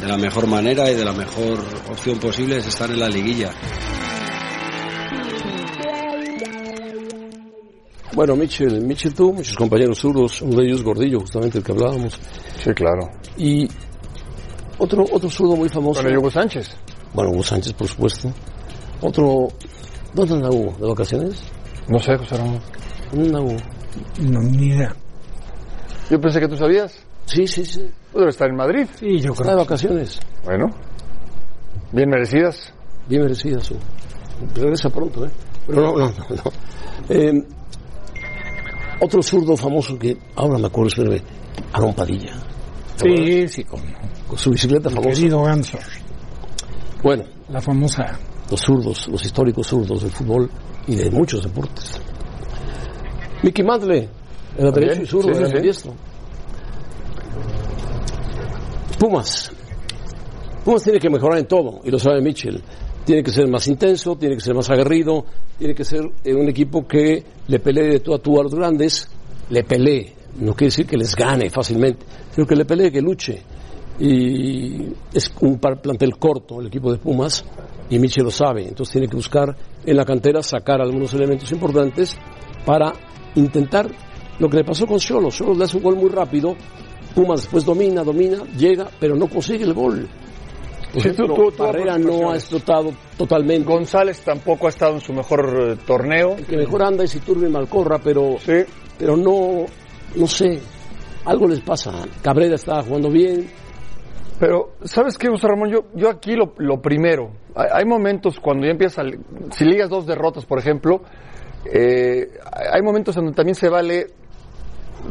[0.00, 3.50] de la mejor manera y de la mejor opción posible es estar en la liguilla.
[8.14, 12.18] Bueno, Mitchell, Mitchell tuvo muchos compañeros zurdos, uno de ellos Gordillo, justamente el que hablábamos.
[12.62, 13.08] Sí, claro.
[13.36, 13.68] Y
[14.78, 16.00] otro, otro zurdo muy famoso.
[16.06, 16.70] El Hugo Sánchez.
[17.14, 18.32] Bueno, Hugo Sánchez, por supuesto.
[19.00, 19.48] Otro,
[20.14, 20.76] ¿dónde anda Hugo?
[20.80, 21.40] ¿De vacaciones?
[21.88, 22.60] No sé, José Ramón.
[23.12, 23.56] ¿Dónde anda Hugo?
[24.22, 24.94] No, ni idea.
[26.10, 26.92] Yo pensé que tú sabías.
[27.26, 27.88] Sí, sí, sí.
[28.12, 28.86] Tú debes estar en Madrid.
[28.98, 29.58] Sí, yo Está de creo.
[29.58, 30.18] vacaciones.
[30.44, 30.66] Bueno.
[31.92, 32.72] Bien merecidas.
[33.08, 33.76] Bien merecida su.
[34.54, 35.30] Regresa pronto, ¿eh?
[35.66, 36.14] Pero no, no, no.
[36.28, 36.52] no.
[37.08, 37.32] Eh,
[39.00, 41.22] otro zurdo famoso que ahora me acuerdo, espérame,
[41.72, 42.32] Aaron Padilla,
[42.96, 43.80] Sí, sí, con
[44.28, 45.08] con su bicicleta famosa.
[45.10, 45.78] querido Ganso.
[47.02, 48.18] Bueno, La famosa.
[48.50, 50.50] los zurdos, los históricos zurdos del fútbol
[50.86, 52.00] y de muchos deportes.
[53.42, 54.08] Mickey Mantle,
[54.58, 55.62] era derecho y zurdo, sí, era sí.
[55.62, 55.94] diestro.
[58.98, 59.50] Pumas.
[60.64, 62.62] Pumas tiene que mejorar en todo, y lo sabe Mitchell.
[63.04, 65.24] Tiene que ser más intenso, tiene que ser más aguerrido,
[65.58, 68.54] tiene que ser eh, un equipo que le pelee de tú a tú a los
[68.54, 69.08] grandes,
[69.48, 73.42] le pelee, no quiere decir que les gane fácilmente, sino que le pelee, que luche.
[73.98, 77.44] Y es un plantel corto el equipo de Pumas,
[77.90, 82.16] y Mitchell lo sabe, entonces tiene que buscar en la cantera sacar algunos elementos importantes
[82.64, 82.92] para
[83.34, 83.90] intentar
[84.38, 85.36] lo que le pasó con Cholos.
[85.36, 86.54] Cholos le hace un gol muy rápido,
[87.14, 90.08] Pumas después domina, domina, llega, pero no consigue el gol.
[90.94, 93.64] Ejemplo, tú- tú- tú Barrera no ha explotado totalmente.
[93.68, 96.36] González tampoco ha estado en su mejor eh, torneo.
[96.36, 98.64] El que mejor anda es Iturbe y Malcorra, pero, Sí.
[98.98, 99.66] pero no,
[100.16, 100.60] no sé,
[101.24, 101.92] algo les pasa.
[102.22, 103.48] Cabrera estaba jugando bien,
[104.40, 105.68] Pero, ¿sabes qué, José Ramón?
[105.70, 109.04] Yo, yo aquí lo, lo primero, hay, hay momentos cuando ya empiezas,
[109.50, 111.02] si ligas dos derrotas, por ejemplo,
[111.70, 112.26] eh,
[112.72, 114.06] hay momentos en donde también se vale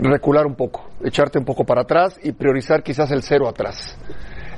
[0.01, 3.95] recular un poco, echarte un poco para atrás y priorizar quizás el cero atrás.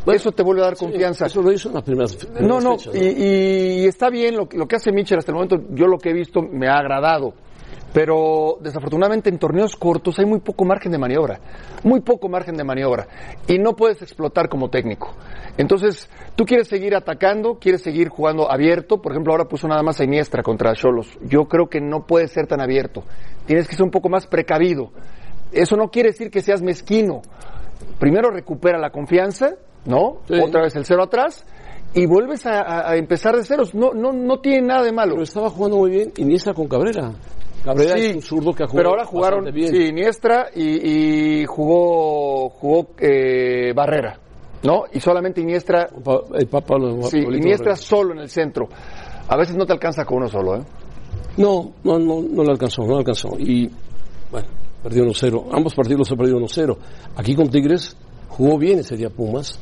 [0.07, 1.25] Eso te vuelve a dar confianza.
[1.27, 4.47] Eso lo hizo en las primeras, No, no, fechas, y, y- y está bien lo,
[4.49, 6.77] que- lo que hace Mitchell hasta el momento, yo lo que he visto me ha
[6.77, 7.33] agradado.
[7.93, 11.41] Pero desafortunadamente en torneos cortos hay muy poco margen de maniobra,
[11.83, 13.05] muy poco margen de maniobra
[13.49, 15.13] y no puedes explotar como técnico.
[15.57, 19.99] Entonces, tú quieres seguir atacando, quieres seguir jugando abierto, por ejemplo, ahora puso nada más
[19.99, 21.09] a Iniestra contra Cholos.
[21.27, 23.03] Yo creo que no puede ser tan abierto.
[23.45, 24.91] Tienes que ser un poco más precavido.
[25.51, 27.21] Eso no quiere decir que seas mezquino.
[27.99, 30.17] Primero recupera la confianza, ¿no?
[30.27, 30.35] Sí.
[30.39, 31.45] Otra vez el cero atrás
[31.93, 33.73] y vuelves a, empezar de ceros.
[33.75, 35.11] No, no, no tiene nada de malo.
[35.13, 37.11] Pero estaba jugando muy bien Iniesta con Cabrera.
[37.63, 39.67] Cabrera Sí, es un zurdo que ha jugado Pero ahora jugaron bien.
[39.67, 44.19] sí, Iniestra y, y jugó jugó eh, Barrera,
[44.63, 44.83] ¿no?
[44.91, 47.75] Y solamente Iniestra, Pa- el Papa lo- sí, Iniestra Barrera.
[47.75, 48.67] solo en el centro.
[49.27, 50.61] A veces no te alcanza con uno solo, ¿eh?
[51.37, 53.29] No, no, no, no le alcanzó, no le alcanzó.
[53.37, 53.69] Y
[54.31, 54.47] bueno,
[54.81, 55.49] perdió 1-0.
[55.51, 56.77] Ambos partidos se perdió 1-0.
[57.15, 57.95] Aquí con Tigres
[58.27, 59.59] jugó bien ese día Pumas.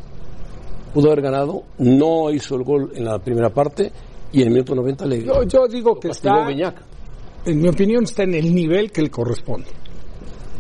[0.93, 3.91] Pudo haber ganado, no hizo el gol en la primera parte
[4.31, 6.81] y en el minuto 90 le Yo, yo digo que está, Beñac.
[7.45, 9.67] en mi opinión, está en el nivel que le corresponde.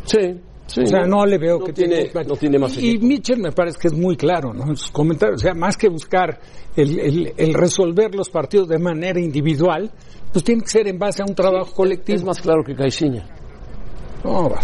[0.05, 0.81] Sí, sí.
[0.81, 2.97] O sea, no le veo no que tiene, tenga- no tiene más Y.
[2.99, 4.65] Mitchell me parece que es muy claro, ¿no?
[4.69, 5.41] En sus comentarios.
[5.41, 6.39] O sea, más que buscar
[6.75, 9.91] el, el- el resolver los partidos de manera individual,
[10.31, 12.17] pues tiene que ser en base a un trabajo colectivo.
[12.17, 13.25] Es más claro que Caixinha.
[14.23, 14.59] No, va.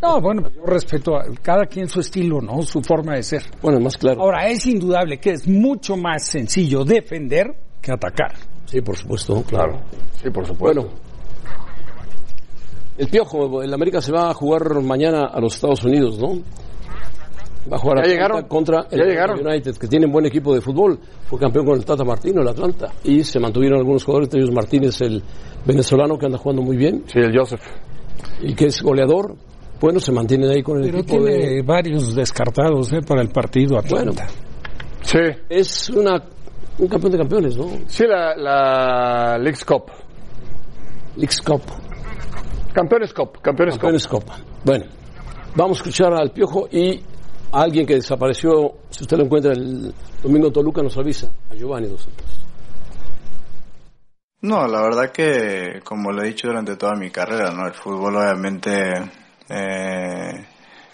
[0.00, 2.62] No, bueno, yo respeto a cada quien su estilo, ¿no?
[2.62, 3.42] Su forma de ser.
[3.60, 4.20] Bueno, es más claro.
[4.22, 8.32] Ahora, es indudable que es mucho más sencillo defender que atacar.
[8.66, 9.80] Sí, por supuesto, claro.
[10.22, 10.82] Sí, por supuesto.
[10.82, 10.94] Bueno,
[12.96, 16.40] el Piojo, el América se va a jugar mañana a los Estados Unidos, ¿no?
[17.70, 18.42] Va a jugar Ya Atlanta llegaron.
[18.48, 19.46] contra el Ya llegaron.
[19.46, 20.98] United, que tiene un buen equipo de fútbol.
[21.28, 22.92] Fue campeón con el Tata Martino, el Atlanta.
[23.04, 25.22] Y se mantuvieron algunos jugadores, entre ellos Martínez, el
[25.66, 27.60] venezolano, que anda jugando muy bien Sí, el Joseph.
[28.40, 29.36] y que es goleador.
[29.80, 31.62] Bueno, se mantienen ahí con el Pero equipo tiene de...
[31.62, 33.00] varios descartados ¿eh?
[33.06, 34.26] para el partido Atlanta.
[35.02, 35.18] Sí.
[35.48, 36.22] Es una,
[36.78, 37.68] un campeón de campeones, ¿no?
[37.86, 39.84] Sí, la, la Leagues Cup.
[41.16, 41.62] Leagues Cup.
[42.72, 43.80] Campeones Cup, Campeones Cup.
[43.80, 44.36] Campeones Copa.
[44.64, 44.84] Bueno,
[45.56, 47.00] vamos a escuchar al Piojo y
[47.50, 51.54] a alguien que desapareció, si usted lo encuentra el domingo en Toluca, nos avisa, a
[51.54, 52.26] Giovanni dos Santos.
[54.42, 57.66] No, la verdad que, como lo he dicho durante toda mi carrera, ¿no?
[57.66, 58.70] El fútbol obviamente
[59.48, 60.44] eh,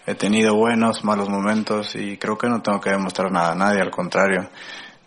[0.07, 3.81] he tenido buenos, malos momentos y creo que no tengo que demostrar nada a nadie,
[3.81, 4.49] al contrario.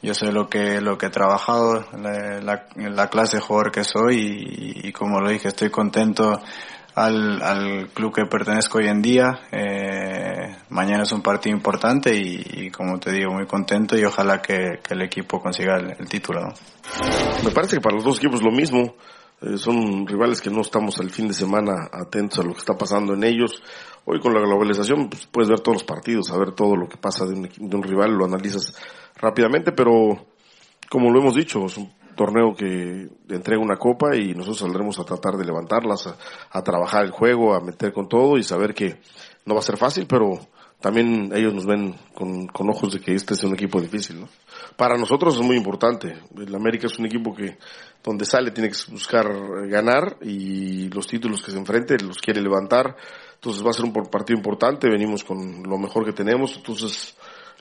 [0.02, 4.16] Yo sé lo que, lo que he trabajado, la, la, clase de jugador que soy
[4.84, 6.40] y, y, como lo dije, estoy contento
[6.98, 9.40] al, al club que pertenezco hoy en día.
[9.52, 14.80] Eh, mañana es un partido importante y, como te digo, muy contento y ojalá que,
[14.84, 16.42] que el equipo consiga el, título.
[16.42, 16.54] ¿no?
[17.44, 18.96] Me parece que para los dos equipos lo mismo.
[19.42, 22.76] Eh, son rivales que no estamos el fin de semana atentos a lo que está
[22.76, 23.62] pasando en ellos.
[24.06, 27.26] Hoy con la globalización pues, puedes ver todos los partidos, saber todo lo que pasa
[27.26, 28.74] de un, de un rival, lo analizas
[29.16, 30.26] rápidamente, pero
[30.90, 35.06] como lo hemos dicho, es un torneo que entrega una copa y nosotros saldremos a
[35.06, 36.14] tratar de levantarlas,
[36.52, 39.00] a, trabajar el juego, a meter con todo y saber que
[39.46, 40.32] no va a ser fácil, pero
[40.80, 44.30] también ellos nos ven con, con ojos de que este es un equipo difícil, ¿no?
[44.76, 46.16] Para nosotros es muy importante.
[46.38, 47.58] El América es un equipo que
[48.04, 49.28] donde sale tiene que buscar
[49.68, 52.96] ganar y los títulos que se enfrente los quiere levantar.
[53.34, 54.88] Entonces va a ser un partido importante.
[54.88, 56.56] Venimos con lo mejor que tenemos.
[56.56, 57.18] Entonces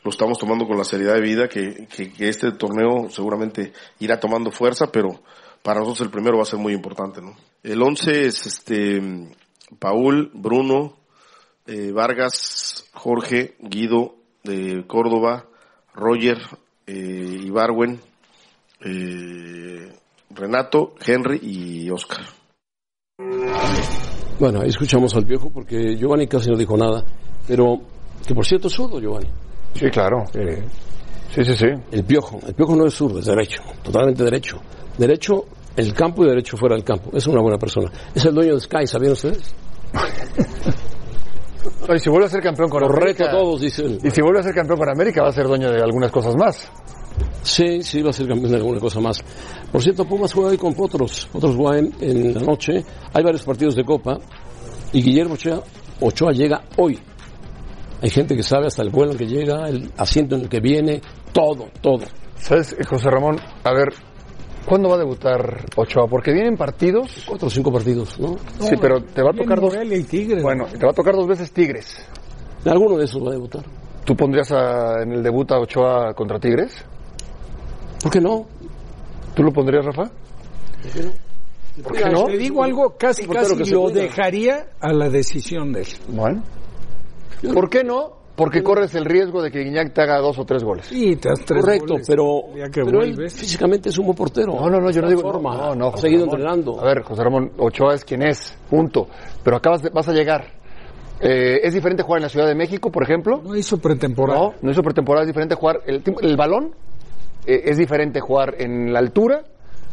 [0.07, 4.51] lo estamos tomando con la seriedad de vida que, que, este torneo seguramente irá tomando
[4.51, 5.21] fuerza, pero
[5.63, 7.35] para nosotros el primero va a ser muy importante, ¿no?
[7.63, 9.03] El 11 es este
[9.81, 10.97] Paul, Bruno,
[11.67, 15.47] eh, Vargas, Jorge, Guido de Córdoba,
[15.95, 16.39] Roger,
[16.87, 18.01] eh, Ibarwen,
[18.81, 19.93] eh,
[20.31, 22.25] Renato, Henry y Oscar.
[24.39, 27.05] Bueno, ahí escuchamos al viejo porque Giovanni casi no dijo nada,
[27.47, 27.81] pero
[28.27, 29.31] que por cierto es zurdo Giovanni.
[29.75, 30.25] Sí, claro.
[30.33, 31.67] Sí, sí, sí.
[31.91, 32.41] El piojo.
[32.47, 33.63] El piojo no es zurdo, es derecho.
[33.83, 34.61] Totalmente derecho.
[34.97, 35.45] Derecho
[35.77, 37.11] el campo y derecho fuera del campo.
[37.15, 37.91] Es una buena persona.
[38.15, 39.55] Es el dueño de Sky, ¿sabían ustedes?
[41.95, 43.31] y si vuelve a ser campeón con América.
[43.31, 43.99] todos, dicen.
[44.03, 46.35] Y si vuelve a ser campeón con América, va a ser dueño de algunas cosas
[46.37, 46.71] más.
[47.43, 49.23] Sí, sí, va a ser campeón de alguna cosa más.
[49.71, 51.29] Por cierto, Pumas juega hoy con Potros.
[51.33, 52.85] Potros juega en, la noche.
[53.13, 54.19] Hay varios partidos de Copa.
[54.93, 55.63] Y Guillermo Ochoa,
[56.01, 56.99] Ochoa llega hoy
[58.03, 60.61] hay gente que sabe hasta el vuelo en que llega, el asiento en el que
[60.61, 61.01] viene,
[61.33, 62.05] todo, todo.
[62.37, 63.41] ¿Sabes, José Ramón?
[63.65, 63.89] A ver,
[64.67, 66.07] ¿cuándo va a debutar Ochoa?
[66.09, 67.25] Porque vienen partidos.
[67.27, 68.37] Cuatro o cinco partidos, ¿no?
[68.61, 69.75] sí, pero te va a tocar dos.
[70.09, 71.97] Tigres, bueno, te va a tocar dos veces Tigres.
[72.65, 73.65] Alguno de esos va a debutar.
[74.05, 76.85] ¿Tú pondrías en el debut a Ochoa contra Tigres?
[78.03, 78.47] ¿Por qué no?
[79.35, 80.05] ¿Tú lo pondrías, Rafa?
[80.83, 81.27] ¿Por qué no?
[81.83, 82.25] ¿Por qué no?
[82.25, 85.89] Te digo algo, casi, casi lo dejaría a la decisión de él.
[86.09, 86.43] Bueno.
[87.53, 88.26] ¿Por qué no?
[88.37, 90.87] Porque corres el riesgo de que Guiñac te haga dos o tres goles.
[90.87, 94.55] Sí, te das tres Correcto, pero, pero físicamente es un buen portero.
[94.55, 95.23] No, no, no, yo no digo...
[95.23, 96.79] Forma, no, no, ha seguido entrenando.
[96.79, 99.09] A ver, José Ramón, Ochoa es quien es, punto.
[99.43, 100.53] Pero acabas vas a llegar.
[101.19, 103.41] Eh, ¿Es diferente jugar en la Ciudad de México, por ejemplo?
[103.43, 104.39] No hizo pretemporada.
[104.39, 105.81] No, no hizo pretemporada, es diferente jugar...
[105.87, 106.75] El, el balón
[107.47, 109.45] eh, es diferente jugar en la altura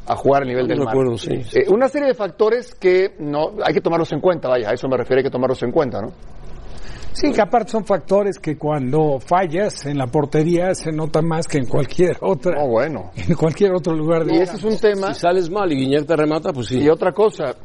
[0.05, 0.89] a jugar a nivel del mar.
[0.89, 1.31] Acuerdo, sí.
[1.53, 4.89] Eh, una serie de factores que no hay que tomarlos en cuenta, vaya, a eso
[4.89, 6.11] me refiero, hay que tomarlos en cuenta, ¿no?
[7.13, 11.59] Sí, que aparte son factores que cuando fallas en la portería se nota más que
[11.59, 12.63] en cualquier otra.
[12.63, 13.11] Oh, bueno.
[13.15, 15.13] En cualquier otro lugar de Y ese es un tema.
[15.13, 16.79] Si sales mal y Guiñac te remata, pues sí.
[16.79, 17.55] Y otra cosa,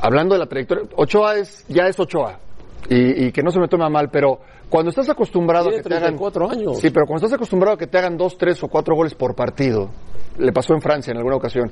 [0.00, 2.38] hablando de la trayectoria, Ochoa es, ya es Ochoa.
[2.90, 6.16] Y, que no se me tome mal, pero cuando estás acostumbrado a que te hagan
[6.16, 6.78] cuatro años.
[6.78, 9.34] Sí, pero cuando estás acostumbrado a que te hagan dos, tres o cuatro goles por
[9.34, 9.90] partido,
[10.38, 11.70] le pasó en Francia en alguna ocasión.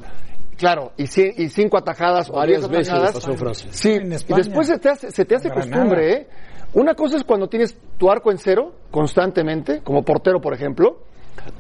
[0.59, 3.14] Claro, y, y cinco atajadas varias o veces atajadas.
[3.14, 3.68] pasó en Francia.
[3.72, 6.27] Sí, y después se te hace, se te hace costumbre, ¿eh?
[6.77, 10.99] Una cosa es cuando tienes tu arco en cero constantemente, como portero, por ejemplo,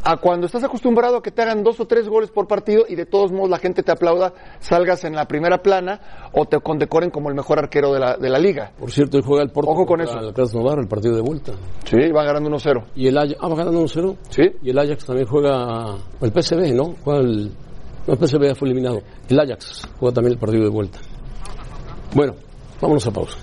[0.04, 2.96] a cuando estás acostumbrado a que te hagan dos o tres goles por partido y
[2.96, 7.08] de todos modos la gente te aplauda, salgas en la primera plana o te condecoren
[7.08, 8.72] como el mejor arquero de la, de la liga.
[8.78, 10.18] Por cierto, él juega el Porto Ojo con eso.
[10.18, 11.52] el Krasnodar, el partido de vuelta.
[11.86, 12.84] Sí, va ganando 1-0.
[12.94, 13.38] ¿Y el Ajax?
[13.40, 14.16] Ah, va ganando 1-0.
[14.28, 14.42] Sí.
[14.62, 16.94] Y el Ajax también juega el PSV, ¿no?
[17.02, 17.52] Juega el
[18.06, 19.00] no, el PSV ya fue eliminado.
[19.30, 20.98] El Ajax juega también el partido de vuelta.
[22.14, 22.34] Bueno,
[22.82, 23.38] vámonos a pausa.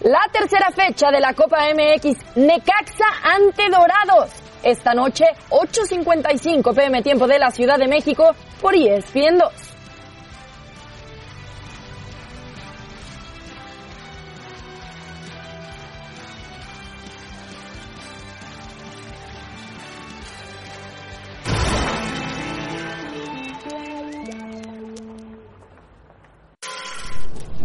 [0.00, 4.30] La tercera fecha de la Copa MX, Necaxa ante Dorados.
[4.62, 9.77] Esta noche, 8.55 pm tiempo de la Ciudad de México por ESPN 2.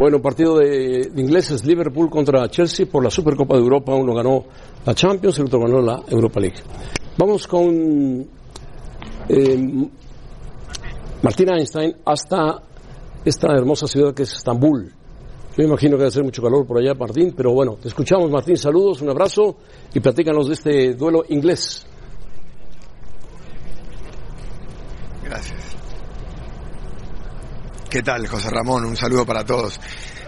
[0.03, 3.95] Bueno, partido de, ingleses, Liverpool contra Chelsea por la Supercopa de Europa.
[3.95, 4.43] Uno ganó
[4.85, 6.57] la Champions, el otro ganó la Europa League.
[7.17, 8.27] Vamos con
[9.29, 9.87] eh,
[11.21, 12.63] Martín Einstein hasta
[13.23, 14.91] esta hermosa ciudad que es Estambul.
[15.57, 18.57] Yo imagino que debe ser mucho calor por allá, Martín, pero bueno, te escuchamos, Martín.
[18.57, 19.55] Saludos, un abrazo
[19.93, 21.87] y platícanos de este duelo inglés.
[25.23, 25.62] Gracias.
[27.93, 28.85] ¿Qué tal, José Ramón?
[28.85, 29.79] Un saludo para todos.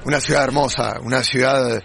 [0.03, 1.81] Una ciudad hermosa, una ciudad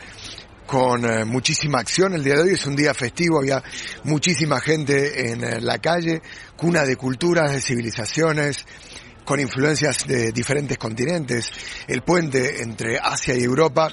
[0.67, 2.13] con eh, muchísima acción.
[2.13, 3.63] El día de hoy es un día festivo, había
[4.05, 6.21] muchísima gente en eh, la calle,
[6.55, 8.67] cuna de culturas, de civilizaciones,
[9.25, 11.51] con influencias de diferentes continentes,
[11.89, 13.89] el puente entre Asia y Europa.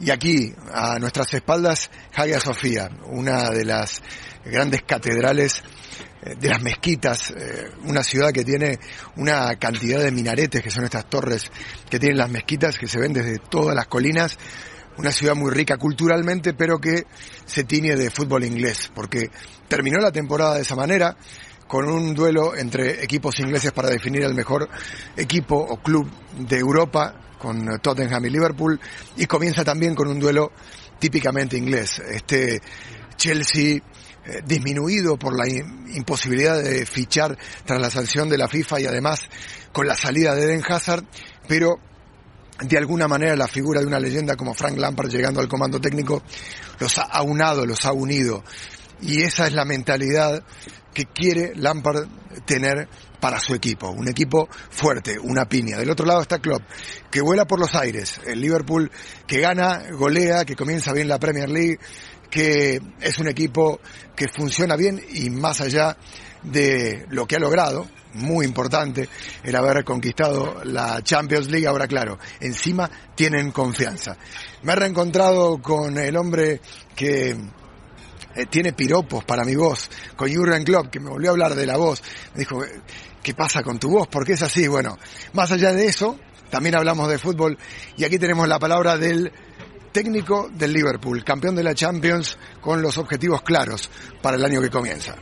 [0.00, 4.02] Y aquí, a nuestras espaldas, Hagia Sofía, una de las
[4.44, 5.62] grandes catedrales
[6.22, 8.78] de las mezquitas, eh, una ciudad que tiene
[9.16, 11.50] una cantidad de minaretes, que son estas torres
[11.88, 14.38] que tienen las mezquitas, que se ven desde todas las colinas,
[14.98, 17.04] una ciudad muy rica culturalmente, pero que
[17.46, 19.30] se tiñe de fútbol inglés, porque
[19.68, 21.16] terminó la temporada de esa manera,
[21.66, 24.68] con un duelo entre equipos ingleses para definir el mejor
[25.16, 28.78] equipo o club de Europa, con Tottenham y Liverpool,
[29.16, 30.52] y comienza también con un duelo
[30.98, 32.02] típicamente inglés.
[32.10, 32.60] Este
[33.16, 33.80] Chelsea
[34.24, 39.20] eh, disminuido por la imposibilidad de fichar tras la sanción de la FIFA y además
[39.72, 41.04] con la salida de Eden Hazard,
[41.48, 41.78] pero
[42.60, 46.22] de alguna manera la figura de una leyenda como Frank Lampard llegando al comando técnico
[46.78, 48.44] los ha aunado, los ha unido.
[49.00, 50.44] Y esa es la mentalidad
[50.92, 52.08] que quiere Lampard
[52.44, 52.88] tener
[53.20, 55.78] para su equipo, un equipo fuerte, una piña.
[55.78, 56.62] Del otro lado está Klopp,
[57.10, 58.90] que vuela por los aires, el Liverpool
[59.26, 61.78] que gana, golea, que comienza bien la Premier League,
[62.30, 63.80] que es un equipo
[64.14, 65.96] que funciona bien y más allá
[66.42, 69.08] de lo que ha logrado, muy importante,
[69.42, 74.16] el haber conquistado la Champions League, ahora claro, encima tienen confianza.
[74.62, 76.60] Me he reencontrado con el hombre
[76.94, 77.30] que
[78.34, 81.66] eh, tiene piropos para mi voz, con Jurgen Klopp, que me volvió a hablar de
[81.66, 82.02] la voz.
[82.34, 82.62] Me dijo,
[83.22, 84.08] ¿qué pasa con tu voz?
[84.08, 84.66] ¿Por qué es así?
[84.66, 84.98] Bueno,
[85.32, 86.18] más allá de eso,
[86.50, 87.58] también hablamos de fútbol
[87.96, 89.32] y aquí tenemos la palabra del
[89.92, 93.90] técnico del Liverpool, campeón de la Champions con los objetivos claros
[94.22, 95.16] para el año que comienza.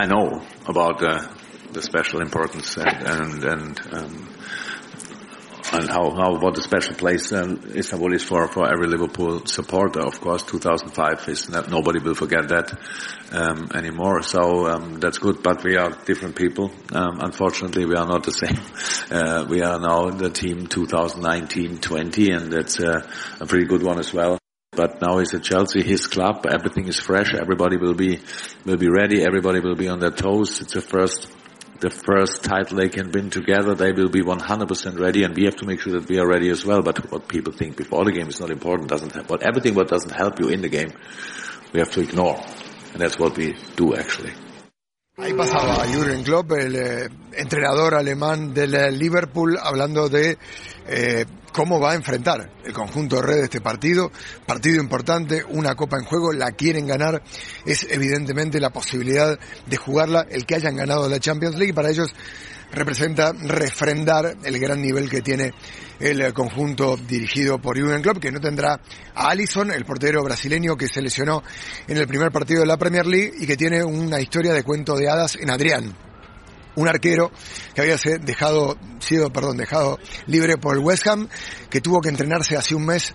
[0.00, 1.28] I know about uh,
[1.72, 4.29] the special importance and, and, and um,
[5.72, 10.00] and how, how what a special place um, Istanbul is for, for every Liverpool supporter.
[10.00, 12.78] Of course, 2005 is not, nobody will forget that
[13.32, 14.22] um, anymore.
[14.22, 15.42] So um, that's good.
[15.42, 16.72] But we are different people.
[16.92, 18.60] Um, unfortunately, we are not the same.
[19.10, 23.08] Uh, we are now the team 2019-20, and that's uh,
[23.40, 24.38] a pretty good one as well.
[24.72, 26.46] But now he's at Chelsea, his club.
[26.46, 27.34] Everything is fresh.
[27.34, 28.20] Everybody will be
[28.64, 29.24] will be ready.
[29.24, 30.60] Everybody will be on their toes.
[30.60, 31.28] It's the first
[31.80, 35.56] the first title they can win together, they will be 100% ready, and we have
[35.56, 36.82] to make sure that we are ready as well.
[36.82, 38.88] But what people think before the game is not important.
[38.88, 39.26] Doesn't help.
[39.26, 40.92] But everything what doesn't help you in the game,
[41.72, 42.38] we have to ignore,
[42.92, 44.32] and that's what we do actually.
[45.22, 50.38] Ahí pasaba Jürgen Klopp, el eh, entrenador alemán del eh, Liverpool, hablando de
[50.86, 54.10] eh, cómo va a enfrentar el conjunto de red este partido.
[54.46, 57.22] Partido importante, una copa en juego, la quieren ganar.
[57.66, 61.74] Es evidentemente la posibilidad de jugarla el que hayan ganado la Champions League.
[61.74, 62.14] Para ellos
[62.72, 65.52] representa refrendar el gran nivel que tiene
[65.98, 68.80] el conjunto dirigido por Jürgen Klopp, que no tendrá
[69.14, 71.42] a Alisson, el portero brasileño que se lesionó
[71.86, 74.96] en el primer partido de la Premier League y que tiene una historia de cuento
[74.96, 75.94] de hadas en Adrián.
[76.76, 77.30] Un arquero
[77.74, 81.28] que había dejado, sido, perdón, dejado libre por el West Ham,
[81.68, 83.12] que tuvo que entrenarse hace un mes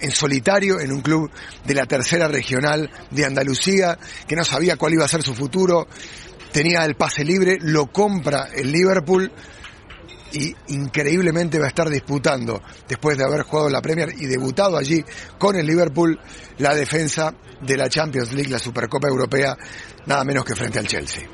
[0.00, 1.30] en solitario en un club
[1.66, 5.86] de la tercera regional de Andalucía, que no sabía cuál iba a ser su futuro,
[6.52, 9.30] tenía el pase libre, lo compra el Liverpool
[10.32, 15.04] y increíblemente va a estar disputando, después de haber jugado la Premier y debutado allí
[15.38, 16.18] con el Liverpool,
[16.58, 19.56] la defensa de la Champions League, la Supercopa Europea,
[20.06, 21.28] nada menos que frente al Chelsea.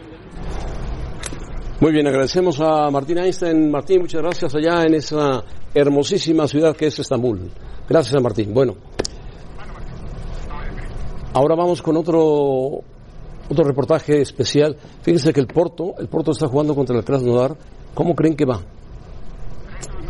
[1.78, 3.70] Muy bien, agradecemos a Martín Einstein.
[3.70, 7.50] Martín, muchas gracias allá en esa hermosísima ciudad que es Estambul.
[7.86, 8.54] Gracias a Martín.
[8.54, 8.76] Bueno,
[11.34, 12.82] ahora vamos con otro
[13.48, 14.76] otro reportaje especial.
[15.02, 17.56] Fíjense que el Porto, el Porto está jugando contra el Krasnodar.
[17.94, 18.60] ¿Cómo creen que va?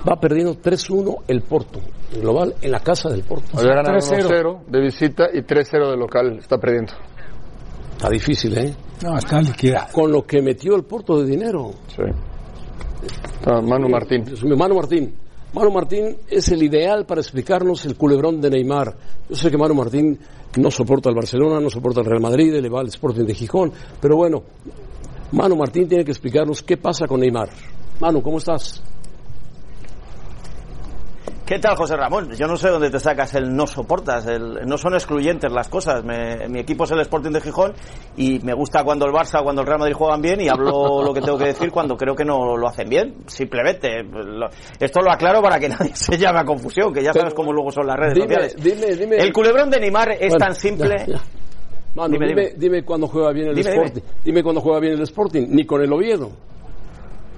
[0.08, 1.80] Va perdiendo 3-1 el Porto,
[2.12, 3.58] en global, en la casa del Porto.
[3.58, 6.92] 3-0 de visita y 3-0 de local, está perdiendo.
[7.92, 8.74] Está difícil, ¿eh?
[9.02, 9.86] No, está liquidado.
[9.92, 11.70] Con lo que metió el Porto de dinero.
[11.88, 12.02] Sí.
[13.46, 14.24] Manu Martín.
[14.56, 15.14] Manu Martín.
[15.52, 18.94] Manu Martín es el ideal para explicarnos el culebrón de Neymar.
[19.28, 20.18] Yo sé que Manu Martín
[20.56, 23.72] no soporta al Barcelona, no soporta al Real Madrid, le va al Sporting de Gijón,
[24.00, 24.42] pero bueno,
[25.32, 27.50] Manu Martín tiene que explicarnos qué pasa con Neymar.
[28.00, 28.82] Manu, ¿cómo estás?
[31.46, 32.32] ¿Qué tal, José Ramón?
[32.32, 36.02] Yo no sé dónde te sacas el no soportas, el, no son excluyentes las cosas.
[36.02, 37.72] mi equipo es el Sporting de Gijón
[38.16, 41.14] y me gusta cuando el Barça cuando el Real Madrid juegan bien y hablo lo
[41.14, 43.14] que tengo que decir cuando creo que no lo hacen bien.
[43.28, 43.88] Simplemente,
[44.80, 47.70] esto lo aclaro para que nadie se llame a confusión, que ya sabes cómo luego
[47.70, 48.56] son las redes sociales.
[49.16, 51.06] el culebrón de Neymar es tan simple.
[52.08, 54.02] dime, dime, cuándo juega bien el Sporting.
[54.24, 56.32] Dime cuándo juega bien el Sporting, ni con el Oviedo.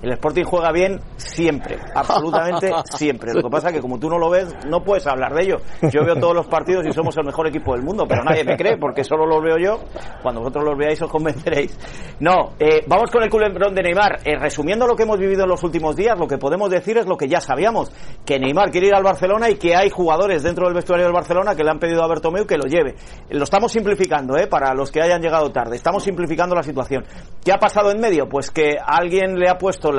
[0.03, 3.35] El Sporting juega bien siempre, absolutamente siempre.
[3.35, 5.57] Lo que pasa es que como tú no lo ves, no puedes hablar de ello.
[5.91, 8.57] Yo veo todos los partidos y somos el mejor equipo del mundo, pero nadie me
[8.57, 9.81] cree porque solo los veo yo.
[10.23, 11.79] Cuando vosotros los veáis os convenceréis.
[12.21, 14.21] No, eh, vamos con el culembrón de Neymar.
[14.25, 17.07] Eh, resumiendo lo que hemos vivido en los últimos días, lo que podemos decir es
[17.07, 17.93] lo que ya sabíamos,
[18.25, 21.55] que Neymar quiere ir al Barcelona y que hay jugadores dentro del vestuario del Barcelona
[21.55, 22.95] que le han pedido a Bertomeu que lo lleve.
[23.29, 24.47] Lo estamos simplificando, ¿eh?
[24.47, 25.77] Para los que hayan llegado tarde.
[25.77, 27.05] Estamos simplificando la situación.
[27.45, 28.29] ¿Qué ha pasado en medio?
[28.29, 29.90] Pues que alguien le ha puesto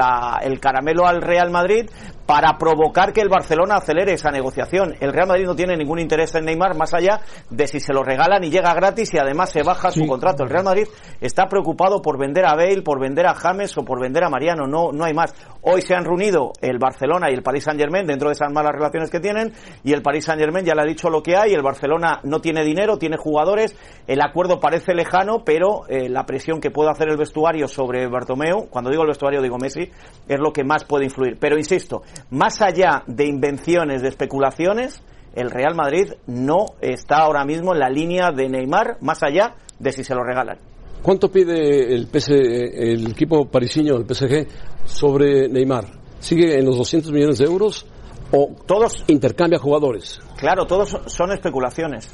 [0.41, 1.89] el caramelo al Real Madrid
[2.31, 4.95] para provocar que el Barcelona acelere esa negociación.
[5.01, 7.19] El Real Madrid no tiene ningún interés en Neymar más allá
[7.49, 10.43] de si se lo regalan y llega gratis y además se baja su contrato.
[10.43, 10.87] El Real Madrid
[11.19, 14.65] está preocupado por vender a Bale, por vender a James o por vender a Mariano.
[14.65, 15.33] No, no hay más.
[15.61, 18.71] Hoy se han reunido el Barcelona y el Paris Saint Germain dentro de esas malas
[18.71, 19.51] relaciones que tienen
[19.83, 21.51] y el Paris Saint Germain ya le ha dicho lo que hay.
[21.51, 23.75] El Barcelona no tiene dinero, tiene jugadores.
[24.07, 28.69] El acuerdo parece lejano, pero eh, la presión que puede hacer el vestuario sobre Bartomeu,
[28.69, 29.91] cuando digo el vestuario digo Messi,
[30.29, 31.37] es lo que más puede influir.
[31.37, 35.01] Pero insisto, más allá de invenciones, de especulaciones,
[35.33, 39.91] el Real Madrid no está ahora mismo en la línea de Neymar, más allá de
[39.91, 40.57] si se lo regalan.
[41.01, 44.47] ¿Cuánto pide el, el equipo parisiño, el PSG,
[44.85, 45.85] sobre Neymar?
[46.19, 47.87] ¿Sigue en los 200 millones de euros
[48.31, 50.19] o todos intercambia jugadores?
[50.37, 52.07] Claro, todos son especulaciones.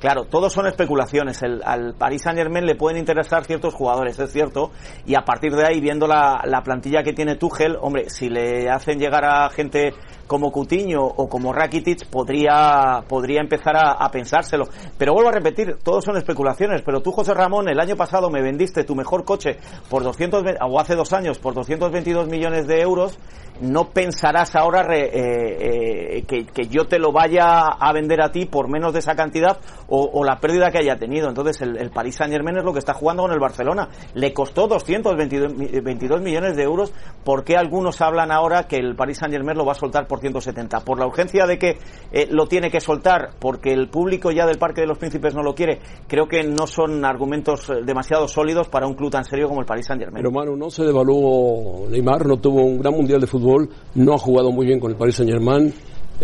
[0.00, 1.42] Claro, todos son especulaciones.
[1.42, 4.70] El, al Paris Saint Germain le pueden interesar ciertos jugadores, es cierto.
[5.06, 8.70] Y a partir de ahí, viendo la, la plantilla que tiene Tuchel, hombre, si le
[8.70, 9.94] hacen llegar a gente
[10.28, 14.66] como Cutiño o como Rakitic, podría, podría empezar a, a, pensárselo.
[14.96, 16.82] Pero vuelvo a repetir, todos son especulaciones.
[16.82, 19.56] Pero tú, José Ramón, el año pasado me vendiste tu mejor coche
[19.90, 23.18] por 200, o hace dos años, por 222 millones de euros.
[23.60, 28.46] No pensarás ahora eh, eh, que, que yo te lo vaya a vender a ti
[28.46, 31.28] por menos de esa cantidad o, la pérdida que haya tenido.
[31.28, 33.88] Entonces, el, Paris Saint Germain es lo que está jugando con el Barcelona.
[34.14, 36.92] Le costó 222 millones de euros.
[37.24, 40.20] ¿Por qué algunos hablan ahora que el Paris Saint Germain lo va a soltar por
[40.20, 40.80] 170?
[40.80, 41.78] ¿Por la urgencia de que
[42.12, 43.30] eh, lo tiene que soltar?
[43.38, 45.80] ¿Porque el público ya del Parque de los Príncipes no lo quiere?
[46.06, 49.66] Creo que no son argumentos eh, demasiado sólidos para un club tan serio como el
[49.66, 50.22] Paris Saint Germain.
[50.58, 53.47] No se devaluó Neymar, no tuvo un gran mundial de fútbol,
[53.94, 55.72] no ha jugado muy bien con el Paris Saint Germain,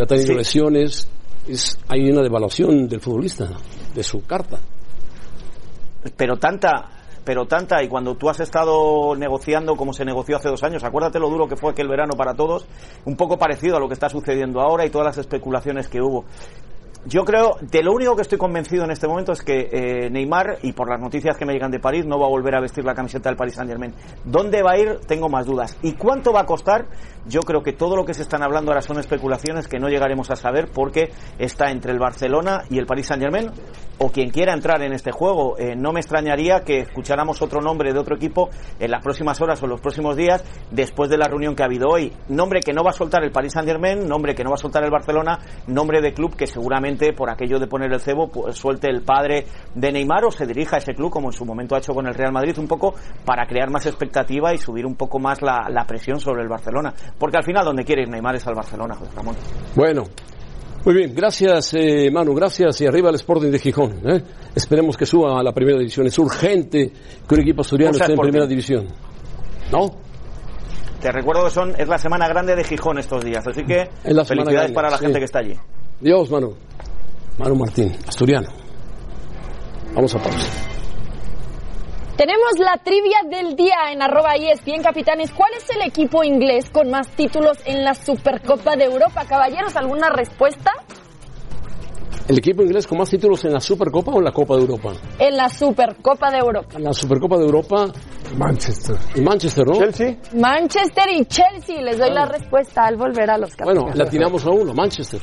[0.01, 1.09] ha tenido lesiones
[1.47, 3.51] es, hay una devaluación del futbolista,
[3.95, 4.59] de su carta.
[6.16, 6.89] Pero tanta,
[7.25, 11.18] pero tanta, y cuando tú has estado negociando como se negoció hace dos años, acuérdate
[11.18, 12.66] lo duro que fue aquel verano para todos,
[13.05, 16.25] un poco parecido a lo que está sucediendo ahora y todas las especulaciones que hubo.
[17.07, 20.61] Yo creo, de lo único que estoy convencido en este momento es que eh, Neymar,
[20.63, 22.83] y por las noticias que me llegan de París, no va a volver a vestir
[22.83, 23.93] la camiseta del Paris Saint Germain.
[24.25, 25.01] ¿Dónde va a ir?
[25.07, 25.77] Tengo más dudas.
[25.83, 26.87] ¿Y cuánto va a costar?
[27.27, 30.31] Yo creo que todo lo que se están hablando ahora son especulaciones que no llegaremos
[30.31, 33.51] a saber porque está entre el Barcelona y el Paris Saint Germain
[33.99, 35.59] o quien quiera entrar en este juego.
[35.59, 38.49] Eh, no me extrañaría que escucháramos otro nombre de otro equipo
[38.79, 41.89] en las próximas horas o los próximos días después de la reunión que ha habido
[41.89, 42.13] hoy.
[42.29, 44.59] Nombre que no va a soltar el Paris Saint Germain, nombre que no va a
[44.59, 48.57] soltar el Barcelona, nombre de club que seguramente por aquello de poner el cebo pues,
[48.57, 51.75] suelte el padre de Neymar o se dirija a ese club como en su momento
[51.75, 54.95] ha hecho con el Real Madrid un poco para crear más expectativa y subir un
[54.95, 56.95] poco más la, presión sobre el Barcelona.
[57.19, 59.35] Porque al final donde quiere ir Neymar es al Barcelona, José Ramón.
[59.75, 60.05] Bueno,
[60.85, 64.01] muy bien, gracias eh, Manu, gracias y arriba el Sporting de Gijón.
[64.05, 64.23] ¿eh?
[64.55, 66.07] Esperemos que suba a la primera división.
[66.07, 66.93] Es urgente
[67.29, 68.87] que un equipo asturiano esté en primera división.
[69.71, 70.05] ¿No?
[71.05, 73.91] Te recuerdo que son es la semana grande de Gijón estos días, así que
[74.25, 75.55] felicidades para la gente que está allí.
[76.01, 76.55] Dios, Manu.
[77.39, 78.49] Manu Martín, asturiano.
[79.95, 80.64] Vamos a pausa.
[82.16, 85.32] Tenemos la trivia del día en arroba ESPN Capitanes.
[85.32, 89.24] ¿Cuál es el equipo inglés con más títulos en la Supercopa de Europa?
[89.28, 90.70] Caballeros, ¿alguna respuesta?
[92.28, 94.93] ¿El equipo inglés con más títulos en la Supercopa o en la Copa de Europa?
[95.18, 96.76] En la Supercopa de Europa.
[96.76, 97.87] En la Supercopa de Europa.
[98.39, 98.97] Manchester.
[99.16, 99.74] Y Manchester, ¿no?
[99.74, 100.16] Chelsea.
[100.35, 101.82] Manchester y Chelsea.
[101.82, 103.82] Les doy la respuesta al volver a los capitanes.
[103.82, 105.20] Bueno, la tiramos a uno, Manchester.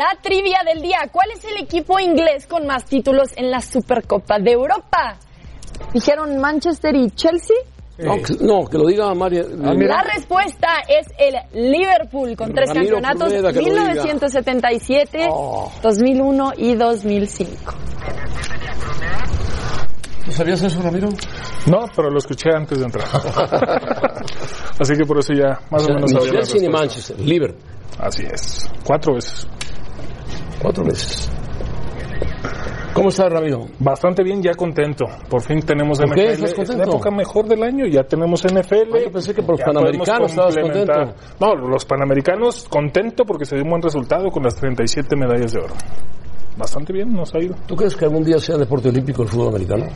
[0.00, 1.10] La trivia del día.
[1.12, 5.18] ¿Cuál es el equipo inglés con más títulos en la Supercopa de Europa?
[5.92, 7.56] ¿Dijeron Manchester y Chelsea?
[7.98, 9.42] No, que, no, que lo diga María.
[9.42, 13.92] La respuesta es el Liverpool con tres Ramiro campeonatos, Pineda, que lo diga.
[13.92, 15.28] 1977,
[15.82, 17.74] 2001 y 2005.
[20.30, 21.10] ¿Sabías eso, Ramiro?
[21.66, 23.06] No, pero lo escuché antes de entrar.
[24.80, 26.68] Así que por eso ya más O sea, o menos ni Chelsea ni.
[26.70, 27.62] Manchester, Liverpool.
[27.98, 28.70] Así es.
[28.82, 29.46] Cuatro veces.
[30.60, 31.30] Cuatro veces.
[32.92, 33.66] ¿Cómo está Ramiro?
[33.78, 35.06] Bastante bien, ya contento.
[35.28, 36.14] Por fin tenemos ¿Por NFL.
[36.16, 36.84] qué estás Es contento?
[36.84, 38.98] la época mejor del año, ya tenemos NFL.
[39.04, 41.14] Yo pensé que por los Ya Panamericanos estabas.
[41.40, 45.60] No, los Panamericanos contento porque se dio un buen resultado con las 37 medallas de
[45.60, 45.74] oro.
[46.60, 47.54] Bastante bien, nos ha ido.
[47.66, 49.86] ¿Tú crees que algún día sea deporte olímpico el fútbol americano?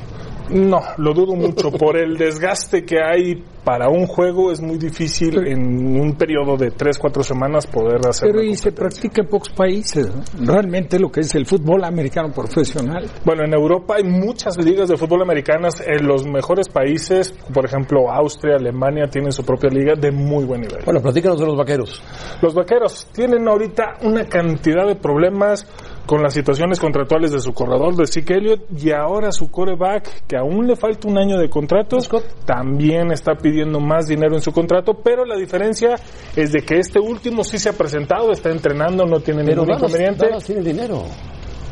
[0.50, 1.70] No, lo dudo mucho.
[1.70, 6.70] Por el desgaste que hay para un juego, es muy difícil en un periodo de
[6.70, 8.30] 3, 4 semanas poder hacer.
[8.30, 10.06] Pero y se practica en pocos países.
[10.38, 13.06] Realmente lo que es el fútbol americano profesional.
[13.24, 15.82] Bueno, en Europa hay muchas ligas de fútbol americanas.
[15.86, 20.60] En los mejores países, por ejemplo, Austria, Alemania, tienen su propia liga de muy buen
[20.60, 20.84] nivel.
[20.84, 22.02] Bueno, platícanos de los vaqueros.
[22.42, 25.66] Los vaqueros tienen ahorita una cantidad de problemas
[26.06, 30.36] con las situaciones contractuales de su corredor, de Zeke Elliott, y ahora su coreback, que
[30.36, 32.08] aún le falta un año de contratos,
[32.44, 35.94] también está pidiendo más dinero en su contrato, pero la diferencia
[36.36, 39.68] es de que este último sí se ha presentado, está entrenando, no tiene Pero ningún
[39.68, 40.26] Dallas, inconveniente.
[40.26, 41.04] Dallas tiene dinero.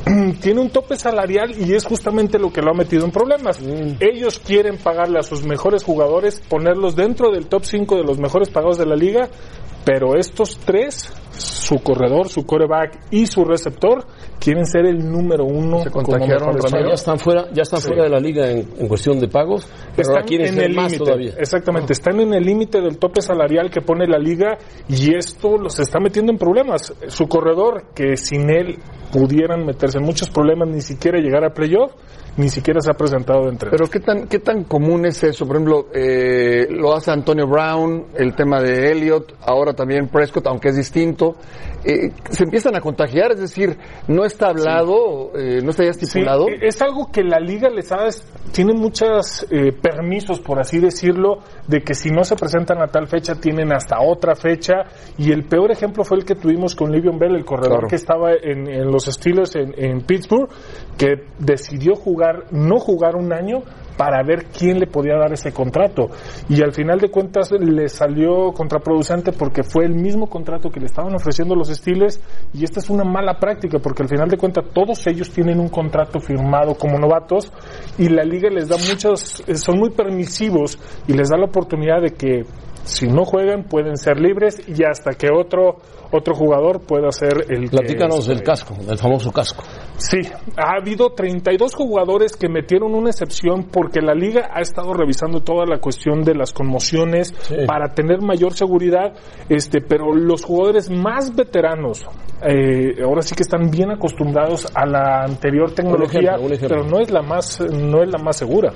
[0.40, 3.60] tiene un tope salarial y es justamente lo que lo ha metido en problemas.
[4.00, 8.48] Ellos quieren pagarle a sus mejores jugadores, ponerlos dentro del top 5 de los mejores
[8.50, 9.28] pagados de la liga,
[9.84, 14.06] pero estos tres, su corredor, su coreback y su receptor,
[14.40, 15.82] quieren ser el número uno.
[15.92, 17.88] como mejores O sea, ya están fuera, ya están Sí.
[17.88, 19.66] fuera de la liga en, en cuestión de pagos,
[19.96, 21.32] pero ahora Están quieren en ser el más límite, todavía.
[21.38, 24.58] exactamente, están en el límite del tope salarial que pone la liga
[24.88, 26.92] y esto los está metiendo en problemas.
[27.08, 28.78] Su corredor, que sin él
[29.12, 31.92] pudieran meterse en muchos problemas, ni siquiera llegar a playoff,
[32.38, 33.78] ni siquiera se ha presentado de entrenador.
[33.78, 35.46] Pero ¿qué tan, qué tan común es eso?
[35.46, 40.70] Por ejemplo, eh, lo hace Antonio Brown, el tema de Elliott, ahora también Prescott, aunque
[40.70, 41.34] es distinto.
[41.84, 43.76] Eh, se empiezan a contagiar, es decir,
[44.08, 46.46] no está hablado, eh, no está ya estipulado.
[46.46, 48.06] Sí, es algo que la liga les ha,
[48.52, 49.46] tiene muchos
[49.82, 54.00] permisos, por así decirlo, de que si no se presentan a tal fecha tienen hasta
[54.00, 54.84] otra fecha.
[55.18, 57.88] Y el peor ejemplo fue el que tuvimos con Livion Bell, el corredor Claro.
[57.88, 60.48] que estaba en, en los Steelers en, en Pittsburgh,
[60.98, 63.62] que decidió jugar, no jugar un año
[64.02, 66.10] para ver quién le podía dar ese contrato.
[66.48, 70.86] Y al final de cuentas le salió contraproducente porque fue el mismo contrato que le
[70.86, 72.20] estaban ofreciendo los Steelers
[72.52, 75.68] y esta es una mala práctica porque al final de cuentas todos ellos tienen un
[75.68, 77.52] contrato firmado como novatos
[77.96, 80.76] y la liga les da muchos, eh, son muy permisivos
[81.06, 82.44] y les da la oportunidad de que
[82.84, 85.78] si no juegan pueden ser libres y hasta que otro
[86.12, 89.64] otro jugador pueda ser el Platícanos del casco, del famoso casco.
[89.96, 90.18] Sí,
[90.56, 95.64] ha habido 32 jugadores que metieron una excepción porque la liga ha estado revisando toda
[95.64, 97.32] la cuestión de las conmociones
[97.66, 99.14] para tener mayor seguridad,
[99.48, 102.04] este, pero los jugadores más veteranos,
[102.42, 106.76] eh, ahora sí que están bien acostumbrados a la anterior tecnología, ejemplo, un ejemplo.
[106.76, 108.72] pero no es la más, no es la más segura.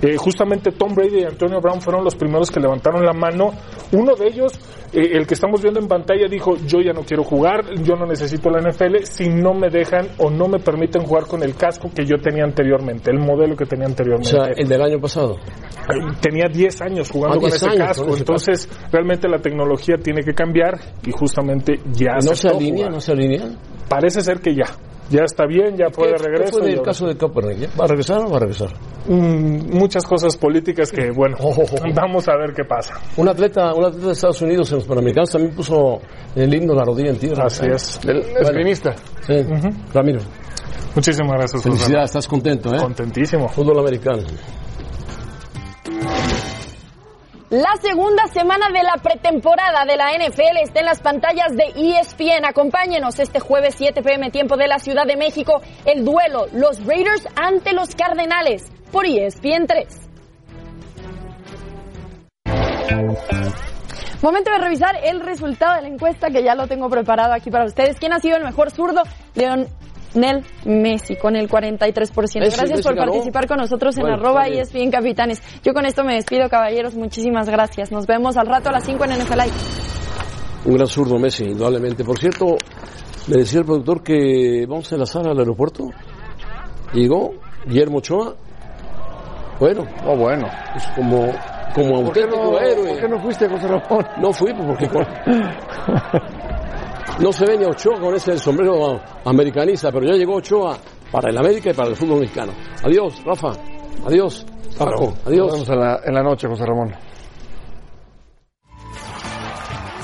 [0.00, 3.47] Eh, justamente Tom Brady y Antonio Brown fueron los primeros que levantaron la mano.
[3.92, 4.52] Uno de ellos,
[4.92, 8.06] eh, el que estamos viendo en pantalla, dijo: Yo ya no quiero jugar, yo no
[8.06, 11.88] necesito la NFL si no me dejan o no me permiten jugar con el casco
[11.94, 14.30] que yo tenía anteriormente, el modelo que tenía O anteriormente.
[14.30, 15.36] sea, el del año pasado.
[16.20, 19.38] tenía 10 años jugando Ah, con 10 ese años casco, con ese entonces realmente la
[19.38, 22.76] tecnología tiene que cambiar y justamente ya ¿No se alinea?
[22.86, 22.92] jugar.
[22.92, 23.48] ¿No se alinea?
[23.88, 24.66] Parece ser que ya.
[25.10, 26.58] Ya está bien, ya puede ¿Qué- regreso.
[26.58, 27.58] ¿Qué fue del caso de Kaepernick?
[27.58, 28.68] ¿Ya ¿Va a regresar o va a regresar?
[29.06, 31.36] Mm, muchas cosas políticas que, bueno,
[31.94, 32.94] vamos a ver qué pasa.
[33.16, 36.00] Un atleta, un atleta de Estados Unidos en los Panamericanos también puso
[36.36, 37.44] el himno la rodilla en tierra.
[37.46, 37.72] Así ¿eh?
[37.74, 37.98] es.
[38.06, 38.94] El esgrimista.
[39.26, 39.34] Sí.
[39.94, 40.20] Ramiro,
[40.94, 41.62] Muchísimas gracias.
[41.62, 42.78] Felicidades, estás contento, ¿eh?
[42.78, 43.48] Contentísimo.
[43.48, 44.22] Fútbol americano.
[47.50, 52.44] La segunda semana de la pretemporada de la NFL está en las pantallas de ESPN.
[52.44, 55.62] Acompáñenos este jueves 7 pm tiempo de la Ciudad de México.
[55.86, 60.08] El duelo, los Raiders ante los Cardenales por E ESPN 3.
[64.20, 67.64] Momento de revisar el resultado de la encuesta que ya lo tengo preparado aquí para
[67.64, 67.98] ustedes.
[67.98, 69.04] ¿Quién ha sido el mejor zurdo?
[70.14, 72.20] Leonel Messi con el 43%.
[72.20, 73.12] Messi, Gracias Messi por ganó.
[73.12, 74.86] participar con nosotros en Bueno, arroba está bien.
[74.86, 75.42] ESPN Capitanes.
[75.62, 76.94] Yo con esto me despido, caballeros.
[76.94, 77.92] Muchísimas gracias.
[77.92, 79.40] Nos vemos al rato a las 5 en NFL.
[80.66, 82.04] Un gran zurdo Messi, indudablemente.
[82.04, 82.56] Por cierto,
[83.28, 85.84] le decía el productor que vamos a enlazar al aeropuerto.
[86.92, 87.34] Llegó
[87.66, 88.34] Guillermo Ochoa.
[89.60, 90.46] Bueno, Oh, bueno.
[90.72, 91.32] pues como,
[91.74, 92.88] como ¿Por qué, auténtico no, héroe.
[92.92, 94.06] ¿Por qué no fuiste, José Ramón?
[94.20, 95.04] No fui porque con-
[97.20, 100.78] no se ve ni a Ochoa con ese sombrero americanista, pero ya llegó Ochoa
[101.10, 102.52] para el América y para el fútbol mexicano.
[102.82, 103.52] Adiós, Rafa.
[104.06, 104.46] Adiós.
[104.78, 105.46] Paco, adiós.
[105.46, 106.94] Nos vemos en la, en la noche, José Ramón.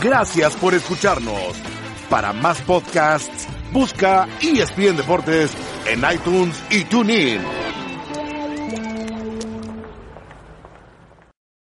[0.03, 1.63] Gracias por escucharnos.
[2.11, 5.53] Para más podcasts, busca ESPN Deportes
[5.87, 7.41] en iTunes y TuneIn.